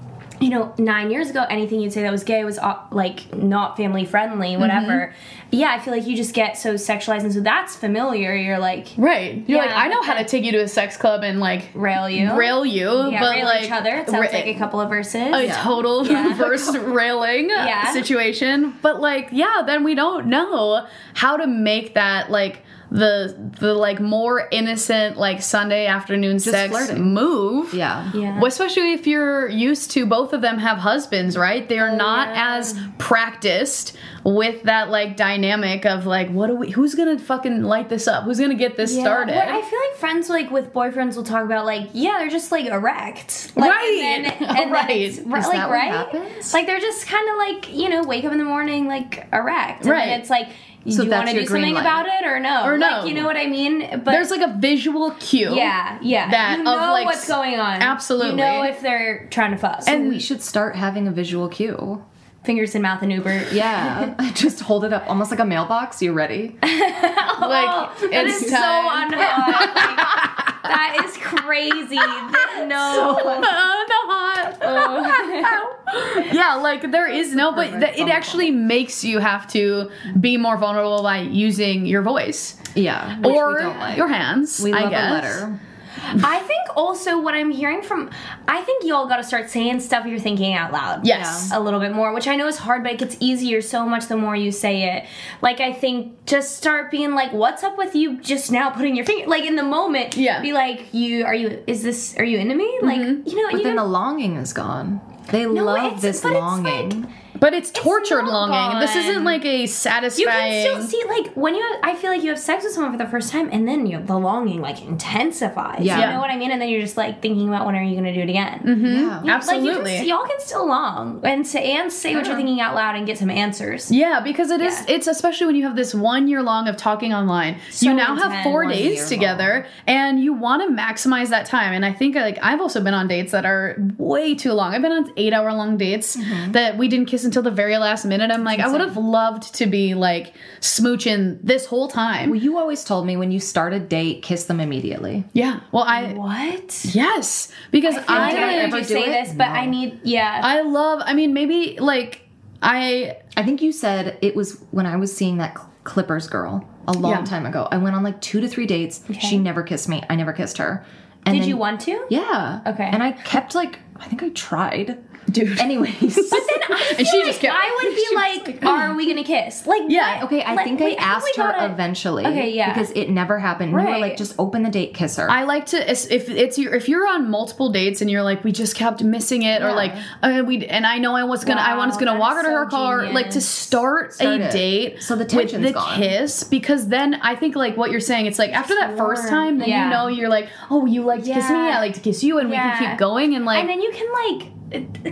[0.51, 4.05] know, nine years ago, anything you'd say that was gay was uh, like not family
[4.05, 5.07] friendly, whatever.
[5.07, 5.47] Mm-hmm.
[5.53, 8.33] Yeah, I feel like you just get so sexualized, and so that's familiar.
[8.35, 9.43] You're like Right.
[9.47, 12.09] You're like, I know how to take you to a sex club and like rail
[12.09, 13.89] you, rail you, yeah, but rail like each other.
[13.97, 15.15] It sounds ra- like a couple of verses.
[15.33, 16.27] a total Yeah.
[16.29, 17.91] reverse railing Yeah.
[17.91, 18.75] situation.
[18.81, 20.85] But like, yeah, then we don't know
[21.15, 22.63] how to make that like
[22.93, 27.13] the the like more innocent like Sunday afternoon sex flirting.
[27.13, 27.73] move.
[27.73, 28.11] Yeah.
[28.13, 28.35] Yeah.
[28.35, 31.67] Well, especially if you're used to both of them have husbands, right?
[31.69, 32.55] They are oh, not Oh, yeah.
[32.57, 36.69] as practiced with that like dynamic of like, what do we?
[36.71, 38.25] Who's gonna fucking light this up?
[38.25, 39.03] Who's gonna get this Yeah.
[39.03, 39.35] started?
[39.35, 42.51] Well, I feel like friends like with boyfriends will talk about like yeah they're just
[42.51, 43.99] like erect like, Right.
[44.03, 44.89] and then, and then Right.
[44.89, 46.53] it's, Is like that what right happens?
[46.53, 49.83] like they're just kind of like you know wake up in the morning like erect
[49.83, 50.05] and Right.
[50.07, 50.49] then it's like
[50.89, 51.81] So do you want to do something light.
[51.81, 52.87] about it or no Or no.
[52.87, 55.53] like, you know what I mean but There's like a visual cue.
[55.55, 58.31] yeah yeah that you of, know like, what's going on absolutely.
[58.31, 61.47] you know if they're trying to fuss And and we should start having a visual
[61.49, 62.03] cue.
[62.43, 64.15] Fingers in mouth and Uber Yeah.
[64.35, 66.01] Just hold it up almost like a mailbox.
[66.01, 66.57] You ready?
[66.61, 69.11] like that it's is so time.
[69.11, 70.17] unhot.
[70.63, 71.95] That is crazy.
[71.95, 76.21] No, That- uh, no.
[76.31, 79.89] yeah, like there is no, but Perfect th- it actually makes you have to
[80.19, 83.19] be more vulnerable by using your voice Yeah.
[83.23, 83.97] or like.
[83.97, 84.61] your hands.
[84.63, 85.09] We I love guess.
[85.09, 85.59] a letter.
[86.23, 88.09] I think also what I'm hearing from,
[88.47, 91.05] I think y'all got to start saying stuff you're thinking out loud.
[91.05, 91.51] Yes.
[91.53, 94.07] A little bit more, which I know is hard, but it gets easier so much
[94.07, 95.05] the more you say it.
[95.41, 99.05] Like, I think just start being like, what's up with you just now putting your
[99.05, 100.41] finger, like in the moment, Yeah.
[100.41, 102.79] be like, you, are you, is this, are you into me?
[102.81, 103.27] Like, mm-hmm.
[103.27, 105.01] you know, But you then the longing is gone.
[105.29, 107.13] They love this but it's longing.
[107.41, 108.79] But it's tortured not longing.
[108.79, 110.53] This isn't like a satisfying.
[110.61, 111.75] You can still see like when you.
[111.83, 113.99] I feel like you have sex with someone for the first time, and then you,
[114.01, 115.81] the longing like intensifies.
[115.81, 115.99] Yeah.
[115.99, 116.51] You know what I mean?
[116.51, 118.61] And then you're just like thinking about when are you going to do it again?
[118.65, 118.75] Yeah.
[118.75, 119.91] You- Like you Absolutely.
[119.97, 123.05] can, y'all can still long and say and say what you're thinking out loud and
[123.07, 123.91] get some answers.
[123.91, 124.79] Yeah, because it is.
[124.87, 124.95] Yeah.
[124.95, 127.59] It's especially when you have this one year long of talking online.
[127.71, 131.73] So you now have four days year together, and you want to maximize that time.
[131.73, 134.75] And I think like I've also been on dates that are way too long.
[134.75, 136.51] I've been on eight hour long dates Mm-hmm.
[136.51, 138.29] that we didn't kiss until the very last minute.
[138.29, 142.29] I'm like, I would have loved to be like smooching this whole time.
[142.29, 145.23] Well, you always told me when you start a date, kiss them immediately.
[145.31, 145.61] yeah.
[145.71, 146.83] Well, I What?
[146.93, 149.25] yes because I, did I ever you do say it?
[149.25, 149.53] this, but No.
[149.53, 150.41] I need yeah.
[150.43, 151.01] I love.
[151.05, 152.21] I mean, maybe like
[152.61, 156.91] I I think you said it was when I was seeing that Clippers girl a
[156.93, 157.23] long Yeah.
[157.23, 157.67] time ago.
[157.71, 159.01] I went on like two to three dates.
[159.21, 160.03] She never kissed me.
[160.09, 160.85] I never kissed her.
[161.25, 162.05] And Did then- you want to?
[162.09, 162.59] Yeah.
[162.67, 162.83] Okay.
[162.91, 164.97] And I kept like I think I tried.
[165.29, 165.59] Dude.
[165.59, 166.15] Anyways.
[166.31, 169.23] But then I And she like just kept- I would be like, "Are we gonna
[169.25, 170.25] kiss?" Like, Yeah, what?
[170.25, 172.25] okay, I Like, think wait, I asked her gotta- eventually.
[172.25, 172.71] Okay, yeah.
[172.73, 173.71] Because it never happened.
[173.71, 174.01] You were Right.
[174.01, 175.29] like, just open the date, kiss her.
[175.29, 178.51] I like to if it's your if you're on multiple dates and you're like we
[178.51, 179.93] just kept missing it or like
[180.23, 182.49] uh, we and I know I was gonna I was gonna that walk her to
[182.49, 184.51] her so car like to start, Start a it.
[184.51, 185.97] date So the with the gone.
[185.97, 189.57] kiss because then I think like what you're saying it's like after that first time
[189.59, 189.85] then Yeah.
[189.85, 192.39] you know you're like oh you like to kiss me I like to kiss you
[192.39, 194.07] and we can keep going and like and then you can
[194.39, 194.51] like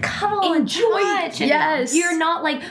[0.02, 1.42] cuddle Enjoy, and touch.
[1.42, 1.96] and yes.
[1.96, 2.62] you're not like.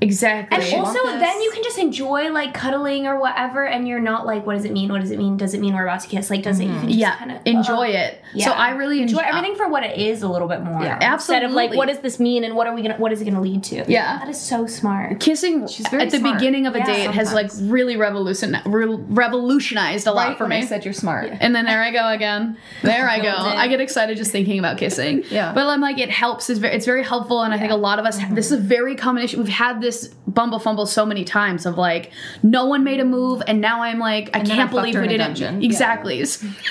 [0.00, 4.00] Exactly And want also, then you can just enjoy like cuddling or whatever, and you're
[4.00, 4.90] not like, "What does it mean?
[4.90, 5.36] What does it mean?
[5.36, 6.30] Does it mean we're about to kiss?
[6.30, 6.80] Like, does it?" You mm-hmm.
[6.80, 8.04] can just yeah kind of enjoy uh-uh.
[8.04, 8.46] it Yeah.
[8.46, 10.82] so I really enjoy enjoy, uh, everything for what it is a little bit more.
[10.82, 11.14] Yeah.
[11.14, 11.76] Instead of like, Absolutely.
[11.76, 12.96] what does this mean, and what are we gonna?
[12.96, 13.84] What is it gonna lead to?
[13.88, 14.18] Yeah.
[14.18, 15.20] that is so smart.
[15.20, 16.38] Kissing very at the smart.
[16.38, 20.44] beginning of a Yeah, date has like really revolution, re- revolutionized a lot right for
[20.44, 20.56] when me.
[20.58, 21.30] I said you're smart.
[21.40, 22.56] And then there I go again.
[22.82, 23.28] There I go.
[23.28, 23.56] It.
[23.56, 25.24] I get excited just thinking about kissing.
[25.30, 25.52] Yeah.
[25.52, 26.48] But I'm like, it helps.
[26.48, 27.42] It's very, it's very helpful.
[27.42, 29.38] And I think a lot of us, this is a very common issue.
[29.38, 29.87] We've had this
[30.26, 32.12] bumble fumble so many times of like,
[32.42, 33.42] no one made a move.
[33.46, 35.62] And now I'm like, I then I can't fucked believe we didn't.
[35.62, 36.24] Exactly.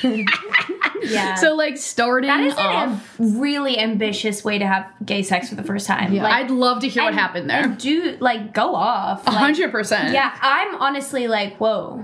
[0.03, 0.23] Yeah.
[1.35, 3.19] So like starting that is off.
[3.19, 6.13] am- really ambitious way to have gay sex for the first time.
[6.13, 6.23] Yeah.
[6.23, 7.67] Like, I'd love to hear what happened there.
[7.67, 9.25] Do like go off.
[9.27, 10.13] A Like, hundred percent.
[10.13, 12.03] Yeah, I'm honestly like, whoa.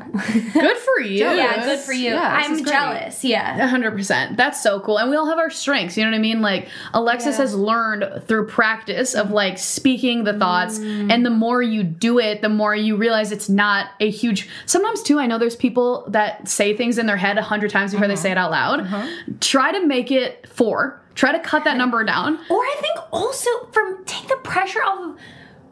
[0.54, 1.26] Good for you.
[1.26, 2.12] yeah, good for you.
[2.12, 3.24] Yeah, I'm jealous.
[3.24, 3.64] Yeah.
[3.64, 4.38] A hundred percent.
[4.38, 4.98] That's so cool.
[5.00, 5.98] And we all have our strengths.
[5.98, 6.42] You know what I mean?
[6.42, 7.42] Like Alexis Yeah.
[7.42, 11.12] has learned through practice of like speaking the thoughts, mm.
[11.12, 14.48] and the more you do it, the more you realize it's not a huge.
[14.66, 17.92] Sometimes too, I know there's people that say things in their head a hundred times
[17.92, 18.22] before they uh-huh.
[18.24, 18.73] say it out loud.
[18.82, 19.08] Uh-huh.
[19.40, 21.02] Try to make it four.
[21.16, 22.36] Try to cut that number down.
[22.50, 25.18] Or I think also from take the pressure off of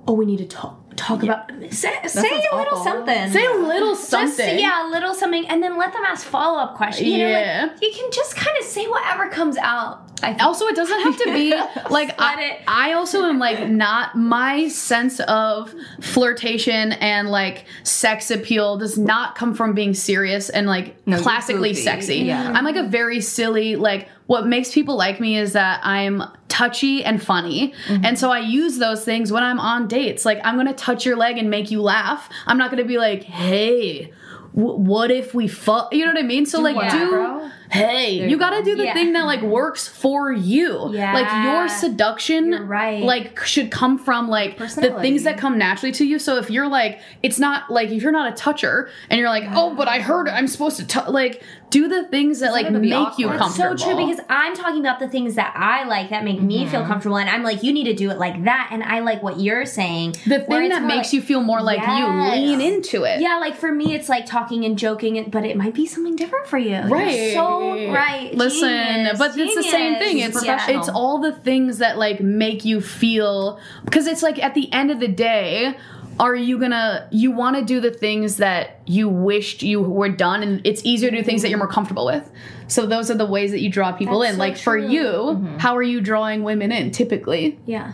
[0.08, 2.84] oh we need to talk talk about say, say a little awful.
[2.84, 3.32] something.
[3.32, 4.60] Say a little Just, something.
[4.60, 7.08] yeah, a little something, and then let them ask follow up questions.
[7.08, 7.66] You Yeah.
[7.66, 10.11] know, like you can just kind of say whatever comes out.
[10.24, 11.50] Also it doesn't have to be
[11.90, 18.78] like I, I also am like not my sense of flirtation and like sex appeal
[18.78, 22.18] does not come from being serious and like No, classically sexy.
[22.18, 22.52] Yeah.
[22.56, 27.04] i'm like a very silly like what makes people like me is that i'm touchy
[27.04, 27.74] and funny.
[27.88, 28.06] Mm-hmm.
[28.06, 30.26] and so i use those things when i'm on dates.
[30.26, 32.30] Like i'm gonna touch your leg and make you laugh.
[32.46, 34.12] I'm not gonna be like hey
[34.56, 36.46] w- what if we fuck you know what i mean?
[36.46, 37.50] So like what, do bro?
[37.72, 38.94] Hey you, you gotta do the Yeah.
[38.94, 41.14] thing that like works for you Yeah.
[41.14, 43.04] like your seduction You're right.
[43.04, 46.68] like should come from like the things that come naturally to you so if you're
[46.68, 50.00] like it's not like if you're not a toucher and you're like oh but i
[50.00, 51.42] heard i'm supposed to like
[51.72, 55.00] do the things that like make you comfortable." That's so true because I'm talking about
[55.00, 56.90] the things that I like that make me feel mm-hmm.
[56.90, 59.40] comfortable, and I'm like, you need to do it like that, and I like what
[59.40, 60.12] you're saying.
[60.28, 62.00] the thing that makes like- you feel more like Yes.
[62.00, 65.56] you lean into it Yeah, like for me, it's like talking and joking, but it
[65.56, 66.72] might be something different for you.
[66.72, 67.34] You're Right.
[67.62, 68.34] So right.
[68.34, 70.20] Listen, Genius, but it's the same thing.
[70.20, 70.70] It's Yeah.
[70.70, 74.92] it's all the things that like make you feel because it's like at the end
[74.92, 75.76] of the day,
[76.20, 80.44] are you gonna you want to do the things that you wished you were done
[80.44, 82.30] and it's easier to do things that you're more comfortable with.
[82.68, 84.36] So those are the ways that you draw people That's in.
[84.36, 84.90] so like for true.
[84.90, 85.58] you, mm-hmm.
[85.58, 87.60] how are you drawing women in typically?
[87.66, 87.94] Yeah.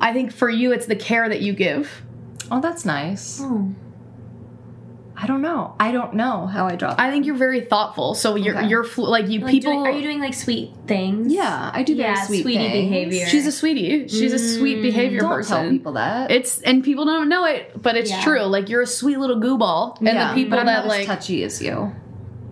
[0.00, 2.02] I think for you it's the care that you give.
[2.50, 3.40] Oh, that's nice.
[3.42, 3.74] Oh.
[5.18, 5.74] I don't know.
[5.80, 6.94] I don't know how I draw.
[6.98, 8.14] I think you're very thoughtful.
[8.14, 8.68] So you're Okay.
[8.68, 11.32] you're fl- like you Like people doing, are you doing like sweet things?
[11.32, 12.88] yeah, I do very Yeah, sweet sweetie things.
[12.90, 13.26] behavior.
[13.26, 14.08] She's a sweetie.
[14.08, 14.82] She's a sweet mm.
[14.82, 15.62] behavior Don't person.
[15.62, 16.30] tell people that.
[16.30, 18.22] It's and people don't know it, but it's Yeah.
[18.22, 18.42] true.
[18.42, 20.86] Like you're a sweet little goo ball, and yeah, the people but I'm that not
[20.88, 21.92] like as touchy as you.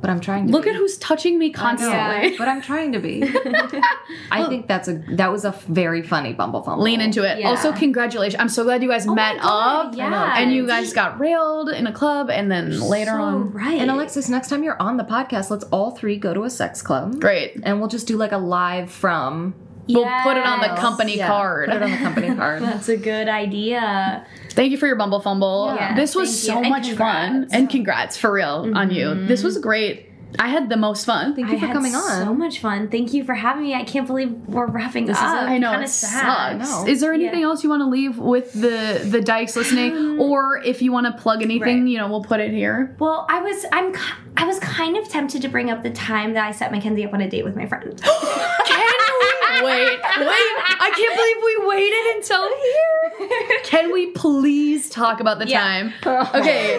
[0.05, 0.71] But I'm trying to look be.
[0.71, 2.37] at who's touching me I know, constantly.
[2.39, 3.23] but I'm trying to be.
[4.31, 6.85] I think that's a that was a very funny bumble fumble.
[6.85, 7.39] Lean into it.
[7.39, 7.49] Yeah.
[7.49, 8.39] Also, congratulations!
[8.39, 10.37] I'm so glad you guys oh met up, yeah.
[10.37, 13.81] and you guys got railed in a club, and then later So on, right.
[13.81, 16.83] And Alexis, next time you're on the podcast, let's all three go to a sex
[16.83, 17.19] club.
[17.19, 17.59] great.
[17.63, 19.55] And we'll just do like a live from
[19.89, 21.69] We'll put it on the company Yeah, card.
[21.69, 22.63] Put it on the company card.
[22.63, 24.27] That's a good idea.
[24.51, 25.75] Thank you for your Bumble Fumble.
[25.77, 26.61] Yeah, this was thank so you.
[26.61, 27.49] And much fun.
[27.53, 29.07] And congrats for real on you.
[29.09, 29.27] Mm-hmm.
[29.27, 30.11] This was great.
[30.37, 31.37] I had the most fun.
[31.37, 32.25] Thank you I for had coming on.
[32.25, 32.89] so much fun.
[32.89, 33.75] Thank you for having me.
[33.75, 35.45] I can't believe we're wrapping This up.
[35.45, 35.49] it.
[35.49, 36.65] I know Kinda it sad.
[36.65, 36.71] sucks.
[36.87, 36.91] know.
[36.93, 37.47] Is there anything Yeah.
[37.47, 40.21] else you want to leave with the the dykes listening, mm.
[40.21, 41.89] or if you want to plug anything, Right.
[41.89, 42.97] you know, we'll put it here.
[42.99, 43.95] Well, I was I'm
[44.37, 47.15] I was kind of tempted to bring up the time that I set McKenzie up
[47.15, 47.97] on a date with my friend.
[48.03, 49.14] Can we
[49.63, 49.91] wait?
[49.91, 50.55] Wait!
[50.81, 53.61] I can't believe we waited until here.
[53.65, 55.61] Can we please talk about the Yeah.
[55.61, 55.93] time?
[56.35, 56.79] Okay,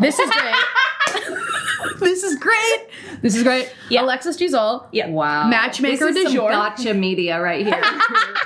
[0.00, 0.54] this is great.
[2.00, 2.86] this is great.
[3.22, 3.72] This is great.
[3.88, 4.02] Yeah.
[4.02, 4.48] Alexis G.
[4.48, 4.86] Zall.
[4.92, 5.08] Yeah.
[5.08, 5.48] Wow.
[5.48, 6.50] Matchmaker this is du some jour.
[6.50, 7.82] Gotcha media right here.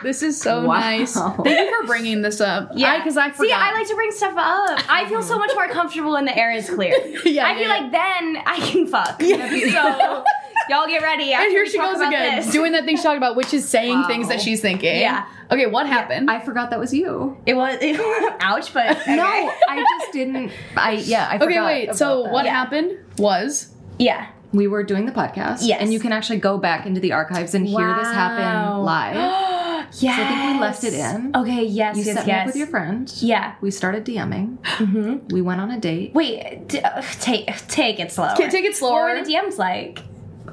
[0.01, 0.79] This is so Wow.
[0.79, 1.15] nice.
[1.15, 2.71] Thank you for bringing this up.
[2.77, 3.49] Yeah, because I, forgot.
[3.49, 4.79] See, I like to bring stuff up.
[4.89, 6.95] I feel so much more comfortable when the air is clear.
[7.25, 7.69] Yeah, I yeah, feel yeah.
[7.69, 9.21] like then I can fuck.
[9.21, 10.25] So
[10.71, 11.33] y'all get ready.
[11.33, 12.53] And here she goes again, this.
[12.53, 14.07] doing that thing she talked about, which is saying Wow.
[14.07, 15.01] things that she's thinking.
[15.01, 15.27] Yeah.
[15.51, 16.31] Okay, what happened?
[16.31, 17.37] I forgot that was you.
[17.47, 17.77] It was
[18.41, 19.17] ouch, but okay.
[19.17, 20.53] No, I just didn't.
[20.77, 21.29] I yeah.
[21.31, 21.51] I forgot.
[21.51, 21.95] okay, wait.
[21.97, 22.33] So that.
[22.33, 22.51] what Yeah.
[22.53, 24.29] happened was yeah.
[24.53, 25.59] We were doing the podcast.
[25.63, 25.83] Yes.
[25.83, 29.15] And you can actually go back into the archives and hear this happen live.
[29.15, 29.55] Yes.
[29.91, 31.33] So I think we left it in.
[31.35, 31.65] Okay.
[31.65, 31.97] Yes.
[31.97, 32.15] You yes.
[32.17, 32.35] set yes.
[32.37, 33.11] me up with your friend.
[33.23, 33.55] Yeah.
[33.63, 35.33] We started DMing.
[35.33, 36.13] We went on a date.
[36.13, 36.69] Wait.
[36.69, 38.35] D- uh, take take it slow.
[38.37, 39.05] Take it slower.
[39.15, 40.01] What were the DMs like?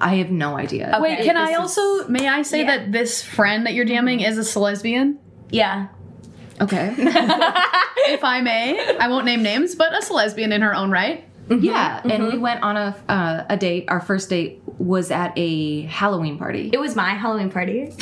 [0.02, 0.98] I have no idea.
[1.02, 2.78] Wait, can this I is- also may I say Yeah.
[2.78, 5.20] that this friend that you're DMing is a lesbian?
[5.50, 5.88] Yeah.
[6.62, 6.93] Okay.
[6.98, 8.98] if I may.
[8.98, 11.28] I won't name names, but a lesbian in her own right.
[11.50, 12.02] yeah.
[12.04, 12.32] And Mm-hmm.
[12.32, 13.86] we went on a uh, a date.
[13.89, 16.70] Our first date was at a Halloween party.
[16.74, 17.93] It was my Halloween party.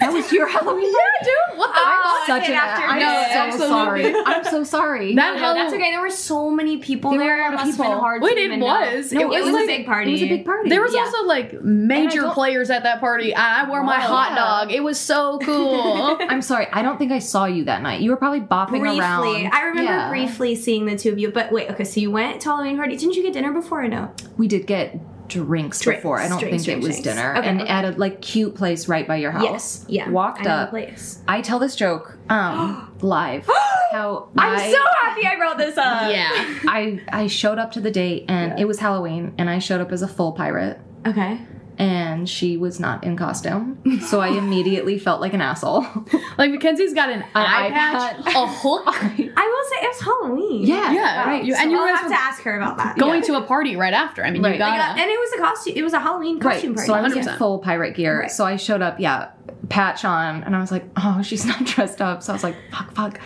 [0.00, 1.58] That was your Halloween party, dude.
[1.58, 3.32] What the Oh, Such an after I'm this.
[3.32, 4.12] so absolutely.
[4.12, 4.22] sorry.
[4.26, 5.14] I'm so sorry.
[5.14, 5.90] That No, that's okay.
[5.92, 7.38] There were so many people There there.
[7.38, 9.12] a lot It of must have been hard Wait, to it even was.
[9.12, 9.20] know.
[9.20, 10.10] It it was was like- a big party.
[10.10, 10.68] It was a big party.
[10.68, 11.00] There was Yeah.
[11.02, 13.34] also like major players at that party.
[13.34, 14.06] I wore my Wow.
[14.06, 14.72] hot dog.
[14.72, 16.16] It was so cool.
[16.20, 16.66] I'm sorry.
[16.72, 18.00] I don't think I saw you that night.
[18.00, 19.50] You were probably bopping Briefly, around.
[19.52, 20.08] I remember Yeah.
[20.08, 21.30] briefly seeing the two of you.
[21.30, 22.96] But wait, okay, so you went to Halloween party.
[22.96, 24.10] Didn't you get dinner before or no?
[24.36, 26.18] We did get drinks, Drinks, before.
[26.20, 27.36] I don't drinks, think drinks, it was dinner.
[27.36, 27.70] Okay, and okay.
[27.70, 29.44] at a like cute place right by your house.
[29.44, 29.84] Yes.
[29.88, 30.10] Yeah.
[30.10, 30.70] Walked I up.
[30.70, 31.20] place.
[31.28, 33.48] I tell this joke um live.
[33.92, 36.10] How I'm I, so happy I brought this up.
[36.10, 36.30] yeah.
[36.68, 39.92] I I showed up to the date and it was Halloween and I showed up
[39.92, 41.40] as a full pirate Okay.
[41.76, 43.80] And she was not in costume.
[44.06, 45.84] So I immediately felt like an asshole.
[46.38, 48.34] Like McKenzie's got an, eye eye patch, patch.
[48.34, 50.66] a hook, I will say it was Halloween.
[50.66, 50.92] yeah.
[50.92, 51.44] Yeah, Right.
[51.44, 52.98] you- and you I'll guys have to ask her about that.
[52.98, 54.24] going to a party right after.
[54.24, 55.00] I mean, you gotta.
[55.00, 55.74] And it was a costume.
[55.76, 56.54] It was a Halloween Right.
[56.54, 56.86] costume party.
[56.86, 57.32] So I was 100%.
[57.32, 58.20] in full pirate gear.
[58.22, 58.30] Right.
[58.30, 59.30] So I showed up, yeah,
[59.68, 62.22] patch on, and I was like, oh, she's not dressed up.
[62.22, 63.20] So I was like, fuck, fuck.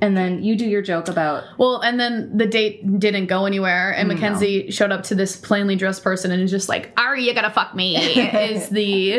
[0.00, 3.92] And then you do your joke about Well, and then the date didn't go anywhere,
[3.92, 7.32] and McKenzie showed up to this plainly dressed person and is just like, are you
[7.32, 9.12] gonna fuck me." is the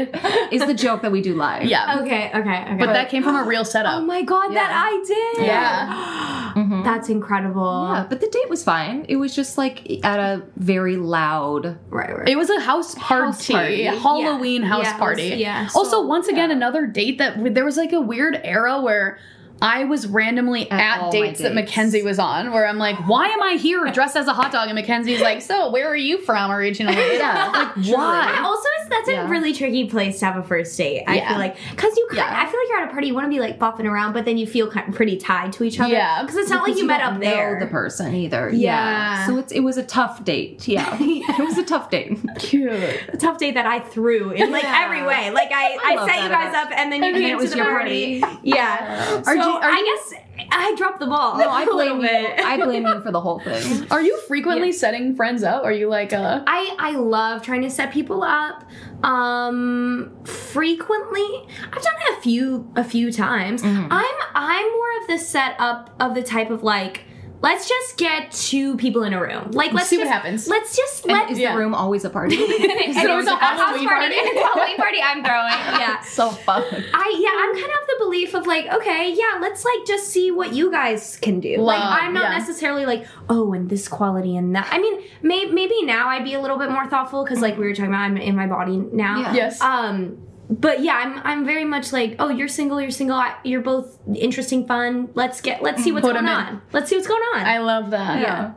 [0.51, 1.64] is the joke that we do live.
[1.64, 2.76] yeah, Okay, okay, okay.
[2.78, 3.93] but that came from a real setup.
[4.01, 5.03] oh my god, that I
[5.36, 5.47] did.
[5.47, 6.84] yeah, Mm-hmm.
[6.84, 7.89] That's incredible.
[7.93, 9.06] Yeah, but the date was fine.
[9.10, 11.78] It was just like at a very loud.
[11.89, 12.30] Right, right.
[12.30, 13.84] it was a house party, party.
[13.84, 14.68] Halloween Yeah.
[14.70, 15.24] house Yeah, it was- party.
[15.24, 19.18] yeah, Also, so- once again, another date that there was like a weird era where.
[19.62, 21.72] I was randomly at, all my dates that dates.
[21.72, 24.70] McKenzie was on, where I'm like, "Why am I here dressed as a hot dog?"
[24.70, 27.49] And McKenzie's like, "So, where are you from originally?" Yeah.
[27.53, 28.39] like why?
[28.43, 29.26] also, it's, that's Yeah.
[29.26, 31.03] a really tricky place to have a first date.
[31.08, 31.30] I Yeah.
[31.30, 32.41] feel like because you, kind Yeah.
[32.41, 34.26] I feel like you're at a party, you want to be like bopping around, but
[34.26, 35.93] then you feel kind of pretty tied to each other.
[35.93, 36.22] Yeah.
[36.22, 37.60] because it's not like Because you, met don't up know there.
[37.60, 38.49] the person either.
[38.49, 39.26] Yeah.
[39.26, 40.68] So it's it was a tough date.
[40.68, 40.97] Yeah.
[40.99, 42.20] it was a tough date.
[42.39, 42.72] Cute.
[42.72, 44.82] a tough date that I threw in like Yeah.
[44.84, 45.32] every way.
[45.32, 47.32] Like I, I, love set you guys about- up, and then you And then came
[47.32, 48.24] it was to the your party.
[48.43, 49.22] Yeah.
[49.26, 50.22] Are so you- are I you- guess
[50.52, 51.38] I dropped the ball.
[51.38, 52.10] No, I blame you.
[52.10, 53.88] I blame you for the whole thing.
[53.91, 55.64] Are you frequently setting friends up?
[55.64, 58.64] Are you like uh I I love trying to set people up.
[59.04, 63.62] Um, frequently, I've done it a few a few times.
[63.62, 63.88] Mm-hmm.
[63.91, 67.04] I'm I'm more of the setup of the type of like.
[67.46, 69.52] Let's just get two people in a room.
[69.52, 70.48] Like, let's See what happens.
[70.48, 71.30] Let's just And let.
[71.30, 71.54] is Yeah.
[71.54, 72.36] the room always a party?
[72.43, 74.16] and it always it's a house Halloween party?
[74.18, 75.00] It's a Halloween party.
[75.02, 75.54] I'm throwing.
[75.86, 76.02] Yeah.
[76.02, 76.64] so fun.
[76.93, 80.08] I yeah, I'm kind of of the belief of like, okay, yeah, let's like just
[80.10, 81.58] see what you guys can do.
[81.58, 82.38] like I'm not yeah.
[82.39, 84.68] necessarily like, oh, and this quality and that.
[84.72, 87.66] I mean, may- maybe now I'd be a little bit more thoughtful because like we
[87.66, 89.20] were talking about, I'm in my body now.
[89.20, 89.34] Yeah.
[89.34, 89.62] Yes.
[89.62, 90.18] Um,
[90.50, 93.98] but yeah, I'm I'm very much like, oh, you're single, you're single, I, you're both
[94.16, 95.10] interesting, fun.
[95.14, 96.62] Let's get let's see what's Put going on.
[96.72, 97.46] Let's see what's going on.
[97.46, 98.20] I love that.
[98.20, 98.54] Yeah.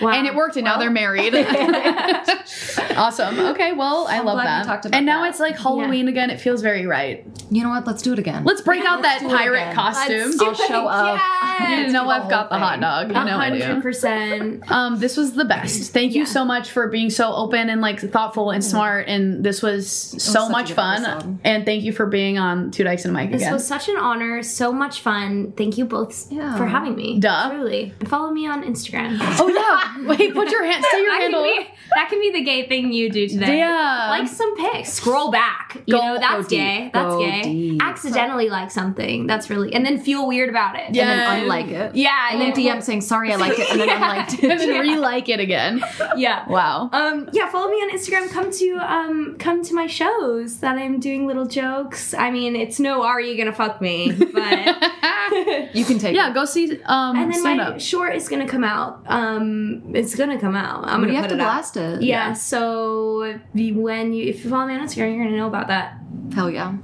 [0.00, 0.10] Wow.
[0.10, 1.34] and it worked, and now they're married.
[2.96, 3.38] awesome.
[3.38, 4.64] Okay, well, I love glad we that.
[4.66, 5.30] talked about and now that.
[5.30, 6.30] it's like Halloween again.
[6.30, 7.26] It feels very right.
[7.50, 7.86] You know what?
[7.86, 8.44] Let's do it again.
[8.44, 9.74] Let's break out that do it pirate again.
[9.74, 10.18] costume.
[10.18, 11.20] Let's do I'll show up.
[11.60, 11.86] Yes.
[11.86, 12.80] You know I've got the whole hot thing.
[12.82, 13.08] dog.
[13.08, 13.62] You know I do.
[13.62, 14.70] hundred percent.
[14.70, 15.92] Um, this was the best.
[15.92, 16.26] Thank you Yeah.
[16.26, 19.08] so much for being so open and like thoughtful and smart.
[19.08, 21.04] And this was so such a much fun.
[21.04, 21.38] episode.
[21.44, 23.54] And thank you for being on Two Dykes and Mike Mic This again.
[23.54, 25.52] was such an honor, so much fun.
[25.56, 26.56] Thank you both Yeah.
[26.56, 27.18] for having me.
[27.18, 27.50] Duh.
[27.50, 27.94] Truly.
[28.00, 29.16] And follow me on Instagram.
[29.40, 29.86] oh yeah.
[30.06, 30.84] Wait, put your hand.
[30.90, 31.42] Say your that, can handle.
[31.42, 33.58] be, that can be the gay thing you do today.
[33.58, 34.06] Yeah.
[34.10, 34.92] Like some pics.
[34.92, 35.80] Scroll back.
[35.86, 36.90] You Go- know, that's gay.
[36.92, 37.42] That's Go gay.
[37.42, 37.82] deep.
[37.82, 39.26] Accidentally like something.
[39.26, 40.94] That's really and then feel weird about it.
[40.94, 41.10] Yeah.
[41.10, 41.94] and then unlike it.
[41.94, 42.28] Yeah.
[42.32, 44.44] And then DM saying sorry I liked it and then unliked it.
[44.50, 45.82] and then re-like it again.
[46.16, 46.48] Yeah.
[46.48, 46.90] Wow.
[46.92, 48.30] Um, yeah, follow me on Instagram.
[48.30, 52.14] Come to um, come to my shows that I'm doing little jokes.
[52.14, 56.34] I mean, it's no "Are you gonna fuck me?" But You can take yeah, it.
[56.34, 57.80] go see um and then my up.
[57.80, 59.02] short is gonna come out.
[59.06, 60.84] Um, it's gonna come out.
[60.84, 61.94] I'm gonna you have to it blast out.
[61.94, 62.02] it.
[62.02, 62.32] Yeah, yeah.
[62.34, 65.98] So when you if you follow me on Instagram, you're gonna know about that.
[66.34, 66.74] Hell yeah.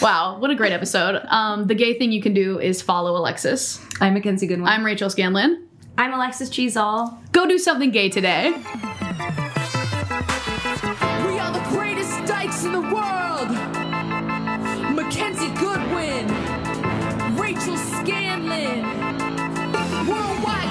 [0.00, 1.20] Wow, what a great episode.
[1.28, 3.80] Um, the gay thing you can do is follow Alexis.
[4.00, 4.68] I'm McKenzie Goodwin.
[4.68, 5.66] I'm Rachel Scanlon.
[5.96, 6.66] I'm Alexis G.
[6.66, 7.18] Zall.
[7.32, 8.50] Go do something gay today.
[8.52, 8.58] We
[11.40, 13.48] are the greatest dykes in the world.
[14.94, 16.28] McKenzie Goodwin,
[17.36, 18.84] Rachel Scanlon,
[20.08, 20.67] worldwide.